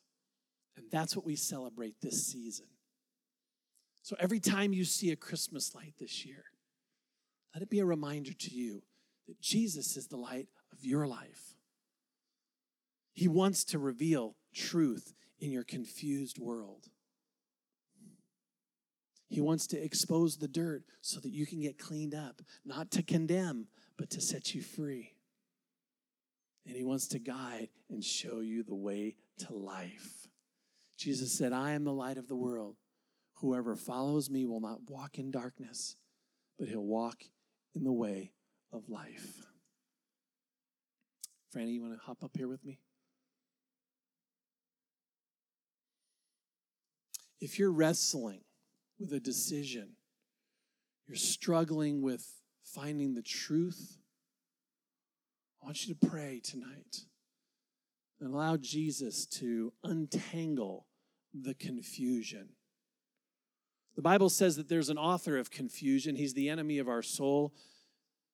And 0.77 0.85
that's 0.89 1.15
what 1.15 1.25
we 1.25 1.35
celebrate 1.35 1.95
this 2.01 2.25
season. 2.25 2.67
So 4.01 4.15
every 4.17 4.39
time 4.39 4.71
you 4.71 4.85
see 4.85 5.11
a 5.11 5.17
Christmas 5.17 5.75
light 5.75 5.93
this 5.99 6.25
year, 6.25 6.45
let 7.53 7.61
it 7.61 7.69
be 7.69 7.79
a 7.79 7.85
reminder 7.85 8.31
to 8.31 8.55
you 8.55 8.81
that 9.27 9.41
Jesus 9.41 9.97
is 9.97 10.07
the 10.07 10.17
light 10.17 10.47
of 10.71 10.85
your 10.85 11.05
life. 11.05 11.55
He 13.13 13.27
wants 13.27 13.65
to 13.65 13.79
reveal 13.79 14.35
truth 14.53 15.13
in 15.39 15.51
your 15.51 15.63
confused 15.63 16.39
world. 16.39 16.87
He 19.27 19.41
wants 19.41 19.67
to 19.67 19.83
expose 19.83 20.37
the 20.37 20.47
dirt 20.47 20.83
so 21.01 21.19
that 21.19 21.31
you 21.31 21.45
can 21.45 21.59
get 21.59 21.77
cleaned 21.77 22.15
up, 22.15 22.41
not 22.65 22.89
to 22.91 23.03
condemn, 23.03 23.67
but 23.97 24.09
to 24.11 24.21
set 24.21 24.55
you 24.55 24.61
free. 24.61 25.13
And 26.65 26.75
He 26.75 26.83
wants 26.83 27.07
to 27.09 27.19
guide 27.19 27.69
and 27.89 28.03
show 28.03 28.39
you 28.39 28.63
the 28.63 28.75
way 28.75 29.15
to 29.39 29.53
life. 29.53 30.27
Jesus 30.97 31.37
said, 31.37 31.51
I 31.53 31.71
am 31.71 31.83
the 31.83 31.93
light 31.93 32.17
of 32.17 32.27
the 32.27 32.35
world. 32.35 32.77
Whoever 33.35 33.75
follows 33.75 34.29
me 34.29 34.45
will 34.45 34.61
not 34.61 34.89
walk 34.89 35.17
in 35.17 35.31
darkness, 35.31 35.97
but 36.57 36.69
he'll 36.69 36.85
walk 36.85 37.23
in 37.75 37.83
the 37.83 37.91
way 37.91 38.31
of 38.71 38.87
life. 38.87 39.41
Franny, 41.53 41.73
you 41.73 41.81
want 41.81 41.93
to 41.93 42.05
hop 42.05 42.23
up 42.23 42.37
here 42.37 42.47
with 42.47 42.63
me? 42.63 42.79
If 47.41 47.59
you're 47.59 47.71
wrestling 47.71 48.41
with 48.97 49.11
a 49.11 49.19
decision, 49.19 49.97
you're 51.07 51.17
struggling 51.17 52.01
with 52.01 52.25
finding 52.63 53.13
the 53.13 53.21
truth, 53.21 53.97
I 55.63 55.65
want 55.65 55.87
you 55.87 55.95
to 55.95 56.07
pray 56.07 56.41
tonight 56.43 57.05
and 58.19 58.33
allow 58.33 58.57
Jesus 58.57 59.25
to 59.27 59.71
untangle 59.81 60.87
the 61.33 61.53
confusion. 61.53 62.49
The 63.95 64.01
Bible 64.01 64.29
says 64.29 64.57
that 64.57 64.67
there's 64.67 64.89
an 64.89 64.97
author 64.97 65.37
of 65.37 65.51
confusion. 65.51 66.17
He's 66.17 66.33
the 66.33 66.49
enemy 66.49 66.79
of 66.79 66.89
our 66.89 67.01
soul, 67.01 67.53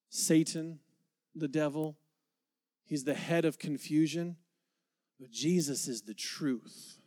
Satan, 0.10 0.80
the 1.36 1.48
devil. 1.48 2.00
He's 2.84 3.04
the 3.04 3.14
head 3.14 3.46
of 3.46 3.60
confusion. 3.60 4.38
But 5.20 5.30
Jesus 5.30 5.88
is 5.88 6.02
the 6.02 6.16
truth. 6.16 6.98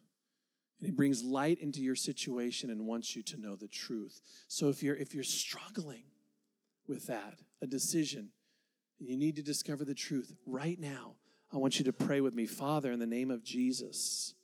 And 0.78 0.87
he 0.87 0.92
brings 0.92 1.24
light 1.24 1.58
into 1.58 1.80
your 1.80 1.96
situation 1.96 2.70
and 2.70 2.87
wants 2.87 3.16
you 3.16 3.24
to 3.24 3.40
know 3.40 3.56
the 3.56 3.66
truth. 3.66 4.20
So 4.46 4.68
if 4.68 4.85
you're 4.85 4.96
if 4.96 5.14
you're 5.14 5.24
struggling 5.24 6.04
with 6.87 7.08
that, 7.08 7.40
a 7.61 7.66
decision, 7.66 8.30
you 9.08 9.16
need 9.16 9.36
to 9.36 9.42
discover 9.42 9.84
the 9.84 9.94
truth 9.94 10.34
right 10.46 10.78
now, 10.78 11.14
I 11.52 11.58
want 11.58 11.78
you 11.78 11.84
to 11.84 11.92
pray 11.92 12.20
with 12.20 12.34
me, 12.34 12.46
Father, 12.46 12.92
in 12.92 12.98
the 12.98 13.06
name 13.06 13.30
of 13.30 13.44
Jesus. 13.44 14.34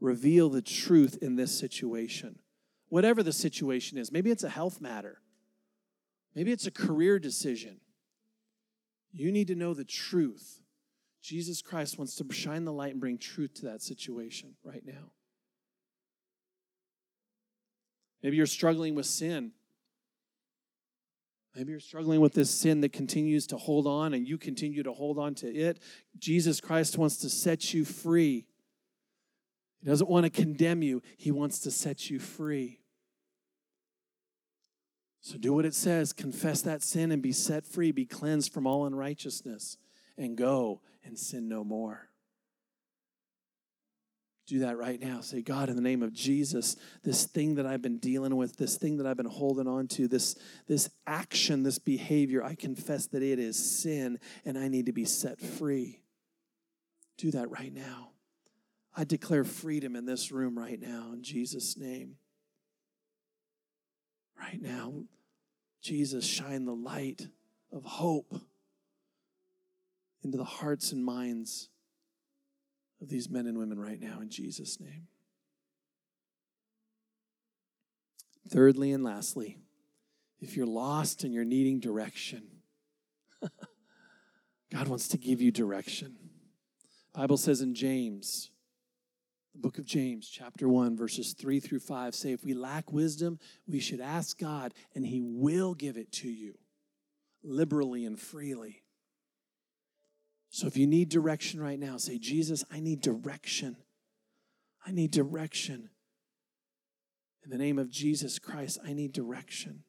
Reveal 0.00 0.50
the 0.50 0.62
truth 0.62 1.18
in 1.22 1.36
this 1.36 1.58
situation. 1.58 2.38
Whatever 2.88 3.22
the 3.22 3.32
situation 3.32 3.96
is, 3.96 4.12
maybe 4.12 4.30
it's 4.30 4.44
a 4.44 4.50
health 4.50 4.80
matter. 4.80 5.20
Maybe 6.34 6.52
it's 6.52 6.66
a 6.66 6.70
career 6.70 7.18
decision. 7.18 7.80
You 9.12 9.30
need 9.30 9.46
to 9.48 9.54
know 9.54 9.72
the 9.72 9.84
truth. 9.84 10.60
Jesus 11.22 11.62
Christ 11.62 11.96
wants 11.96 12.16
to 12.16 12.26
shine 12.32 12.64
the 12.64 12.72
light 12.72 12.92
and 12.92 13.00
bring 13.00 13.16
truth 13.16 13.54
to 13.54 13.66
that 13.66 13.80
situation 13.80 14.54
right 14.62 14.82
now. 14.84 15.12
Maybe 18.22 18.36
you're 18.36 18.46
struggling 18.46 18.94
with 18.94 19.06
sin. 19.06 19.52
Maybe 21.54 21.70
you're 21.70 21.80
struggling 21.80 22.20
with 22.20 22.34
this 22.34 22.50
sin 22.50 22.80
that 22.80 22.92
continues 22.92 23.46
to 23.48 23.56
hold 23.56 23.86
on 23.86 24.12
and 24.12 24.26
you 24.26 24.38
continue 24.38 24.82
to 24.82 24.92
hold 24.92 25.18
on 25.18 25.34
to 25.36 25.54
it. 25.54 25.78
Jesus 26.18 26.60
Christ 26.60 26.98
wants 26.98 27.18
to 27.18 27.30
set 27.30 27.72
you 27.72 27.84
free. 27.84 28.46
He 29.80 29.86
doesn't 29.86 30.10
want 30.10 30.24
to 30.24 30.30
condemn 30.30 30.82
you, 30.82 31.02
He 31.16 31.30
wants 31.30 31.60
to 31.60 31.70
set 31.70 32.10
you 32.10 32.18
free. 32.18 32.80
So 35.20 35.38
do 35.38 35.54
what 35.54 35.64
it 35.64 35.74
says 35.74 36.12
confess 36.12 36.60
that 36.62 36.82
sin 36.82 37.12
and 37.12 37.22
be 37.22 37.32
set 37.32 37.66
free, 37.66 37.92
be 37.92 38.04
cleansed 38.04 38.52
from 38.52 38.66
all 38.66 38.84
unrighteousness, 38.84 39.78
and 40.18 40.36
go 40.36 40.80
and 41.04 41.18
sin 41.18 41.48
no 41.48 41.64
more. 41.64 42.10
Do 44.46 44.58
that 44.60 44.76
right 44.76 45.00
now. 45.00 45.20
Say, 45.20 45.40
God, 45.40 45.70
in 45.70 45.76
the 45.76 45.82
name 45.82 46.02
of 46.02 46.12
Jesus, 46.12 46.76
this 47.02 47.24
thing 47.24 47.54
that 47.54 47.66
I've 47.66 47.80
been 47.80 47.98
dealing 47.98 48.36
with, 48.36 48.56
this 48.58 48.76
thing 48.76 48.98
that 48.98 49.06
I've 49.06 49.16
been 49.16 49.24
holding 49.24 49.66
on 49.66 49.88
to, 49.88 50.06
this, 50.06 50.36
this 50.66 50.90
action, 51.06 51.62
this 51.62 51.78
behavior, 51.78 52.44
I 52.44 52.54
confess 52.54 53.06
that 53.06 53.22
it 53.22 53.38
is 53.38 53.56
sin 53.80 54.18
and 54.44 54.58
I 54.58 54.68
need 54.68 54.86
to 54.86 54.92
be 54.92 55.06
set 55.06 55.40
free. 55.40 56.02
Do 57.16 57.30
that 57.30 57.50
right 57.50 57.72
now. 57.72 58.10
I 58.94 59.04
declare 59.04 59.44
freedom 59.44 59.96
in 59.96 60.04
this 60.04 60.30
room 60.30 60.58
right 60.58 60.80
now 60.80 61.12
in 61.14 61.22
Jesus' 61.22 61.78
name. 61.78 62.16
Right 64.38 64.60
now, 64.60 65.04
Jesus, 65.80 66.24
shine 66.24 66.66
the 66.66 66.74
light 66.74 67.28
of 67.72 67.84
hope 67.84 68.34
into 70.22 70.36
the 70.36 70.44
hearts 70.44 70.92
and 70.92 71.04
minds 71.04 71.70
of 73.04 73.10
these 73.10 73.28
men 73.28 73.46
and 73.46 73.58
women 73.58 73.78
right 73.78 74.00
now 74.00 74.20
in 74.20 74.30
Jesus' 74.30 74.80
name. 74.80 75.06
Thirdly 78.48 78.92
and 78.92 79.04
lastly, 79.04 79.58
if 80.40 80.56
you're 80.56 80.66
lost 80.66 81.22
and 81.22 81.32
you're 81.32 81.44
needing 81.44 81.80
direction, 81.80 82.44
God 84.72 84.88
wants 84.88 85.08
to 85.08 85.18
give 85.18 85.40
you 85.40 85.52
direction. 85.52 86.16
Bible 87.14 87.36
says 87.36 87.60
in 87.60 87.74
James, 87.74 88.50
the 89.52 89.60
book 89.60 89.78
of 89.78 89.84
James, 89.84 90.28
chapter 90.28 90.66
1, 90.66 90.96
verses 90.96 91.34
3 91.34 91.60
through 91.60 91.80
5 91.80 92.14
say, 92.14 92.32
If 92.32 92.42
we 92.42 92.54
lack 92.54 92.90
wisdom, 92.90 93.38
we 93.68 93.80
should 93.80 94.00
ask 94.00 94.38
God, 94.38 94.72
and 94.94 95.06
He 95.06 95.20
will 95.22 95.74
give 95.74 95.96
it 95.96 96.10
to 96.12 96.28
you 96.28 96.54
liberally 97.42 98.06
and 98.06 98.18
freely. 98.18 98.83
So 100.54 100.68
if 100.68 100.76
you 100.76 100.86
need 100.86 101.08
direction 101.08 101.60
right 101.60 101.80
now, 101.80 101.96
say, 101.96 102.16
Jesus, 102.16 102.62
I 102.70 102.78
need 102.78 103.00
direction. 103.00 103.76
I 104.86 104.92
need 104.92 105.10
direction. 105.10 105.90
In 107.42 107.50
the 107.50 107.58
name 107.58 107.76
of 107.76 107.90
Jesus 107.90 108.38
Christ, 108.38 108.78
I 108.86 108.92
need 108.92 109.12
direction. 109.12 109.82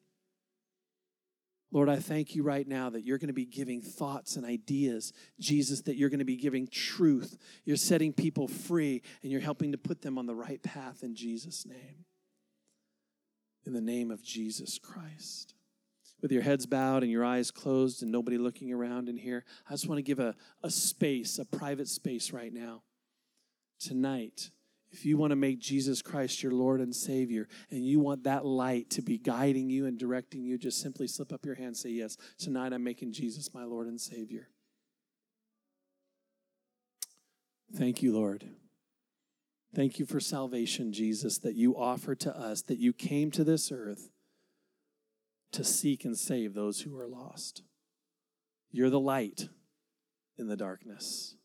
Lord, 1.72 1.88
I 1.88 1.98
thank 1.98 2.34
you 2.34 2.42
right 2.42 2.68
now 2.68 2.90
that 2.90 3.04
you're 3.04 3.20
going 3.20 3.28
to 3.28 3.34
be 3.34 3.46
giving 3.46 3.84
thoughts 3.84 4.38
and 4.38 4.44
ideas. 4.44 5.14
Jesus, 5.40 5.82
that 5.82 5.98
you're 5.98 6.10
going 6.10 6.18
to 6.18 6.26
be 6.26 6.36
giving 6.36 6.68
truth. 6.68 7.38
You're 7.64 7.78
setting 7.78 8.12
people 8.12 8.48
free 8.48 9.04
and 9.22 9.32
you're 9.32 9.42
helping 9.42 9.72
to 9.74 9.78
put 9.78 10.02
them 10.02 10.18
on 10.18 10.26
the 10.26 10.34
right 10.34 10.64
path 10.64 11.04
in 11.04 11.14
Jesus' 11.14 11.68
name. 11.68 12.06
In 13.68 13.74
the 13.74 13.82
name 13.82 14.10
of 14.10 14.24
Jesus 14.24 14.80
Christ. 14.80 15.55
With 16.26 16.32
your 16.32 16.42
heads 16.42 16.66
bowed 16.66 17.04
and 17.04 17.12
your 17.12 17.24
eyes 17.24 17.52
closed 17.52 18.02
and 18.02 18.12
nobody 18.12 18.40
looking 18.40 18.74
around 18.74 19.10
in 19.10 19.16
here, 19.16 19.46
I 19.70 19.74
just 19.74 19.88
want 19.88 20.00
to 20.00 20.02
give 20.02 20.18
a, 20.18 20.34
a 20.64 20.72
space, 20.72 21.38
a 21.38 21.46
private 21.46 21.88
space 21.88 22.34
right 22.34 22.52
now. 22.52 22.82
Tonight, 23.80 24.50
if 24.90 25.06
you 25.06 25.18
want 25.18 25.34
to 25.34 25.36
make 25.36 25.60
Jesus 25.60 26.02
Christ 26.02 26.42
your 26.42 26.52
Lord 26.52 26.82
and 26.82 26.96
Savior, 26.96 27.48
and 27.70 27.86
you 27.86 28.00
want 28.00 28.24
that 28.24 28.44
light 28.44 28.90
to 28.90 29.04
be 29.04 29.20
guiding 29.20 29.70
you 29.70 29.86
and 29.86 30.00
directing 30.00 30.44
you, 30.44 30.58
just 30.58 30.82
simply 30.82 31.06
slip 31.06 31.32
up 31.32 31.46
your 31.46 31.54
hand 31.54 31.68
and 31.68 31.78
say, 31.78 31.92
Yes, 31.92 32.18
tonight 32.40 32.74
I'm 32.74 32.84
making 32.84 33.14
Jesus 33.14 33.54
my 33.54 33.64
Lord 33.64 33.86
and 33.86 34.02
Savior. 34.02 34.48
Thank 37.72 38.02
you, 38.02 38.16
Lord. 38.16 38.50
Thank 39.76 40.00
you 40.00 40.08
for 40.08 40.20
salvation, 40.20 40.92
Jesus, 40.92 41.38
that 41.38 41.54
you 41.54 41.78
offer 41.78 42.16
to 42.16 42.36
us, 42.36 42.64
that 42.64 42.80
you 42.80 42.94
came 42.94 43.30
to 43.30 43.44
this 43.44 43.72
earth 43.72 44.10
to 45.56 45.64
seek 45.64 46.06
and 46.06 46.18
save 46.18 46.54
those 46.54 46.82
who 46.82 46.98
are 46.98 47.08
lost. 47.08 47.62
You're 48.72 48.90
the 48.90 49.00
light 49.00 49.48
in 50.38 50.48
the 50.48 50.58
darkness. 50.58 51.36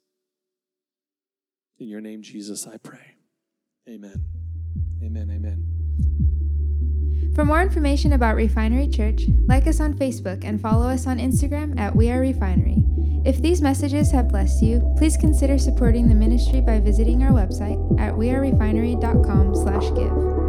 In 1.78 1.86
your 1.86 2.00
name, 2.00 2.22
Jesus, 2.22 2.66
I 2.66 2.76
pray. 2.76 3.18
Amen. 3.88 4.24
Amen. 5.02 5.30
Amen. 5.30 5.66
For 7.34 7.44
more 7.44 7.62
information 7.62 8.12
about 8.12 8.34
Refinery 8.34 8.88
Church, 8.88 9.28
like 9.46 9.68
us 9.68 9.80
on 9.80 9.94
Facebook 9.94 10.44
and 10.44 10.60
follow 10.60 10.88
us 10.88 11.06
on 11.06 11.18
Instagram 11.18 11.78
at 11.78 11.94
We 11.94 12.10
Are 12.10 12.20
Refinery. 12.20 12.84
If 13.24 13.40
these 13.40 13.62
messages 13.62 14.10
have 14.10 14.28
blessed 14.28 14.60
you, 14.62 14.92
please 14.98 15.16
consider 15.16 15.56
supporting 15.56 16.08
the 16.08 16.16
ministry 16.16 16.60
by 16.60 16.80
visiting 16.80 17.22
our 17.22 17.30
website 17.30 17.78
at 18.00 18.14
wearerefinery.com/give. 18.14 20.39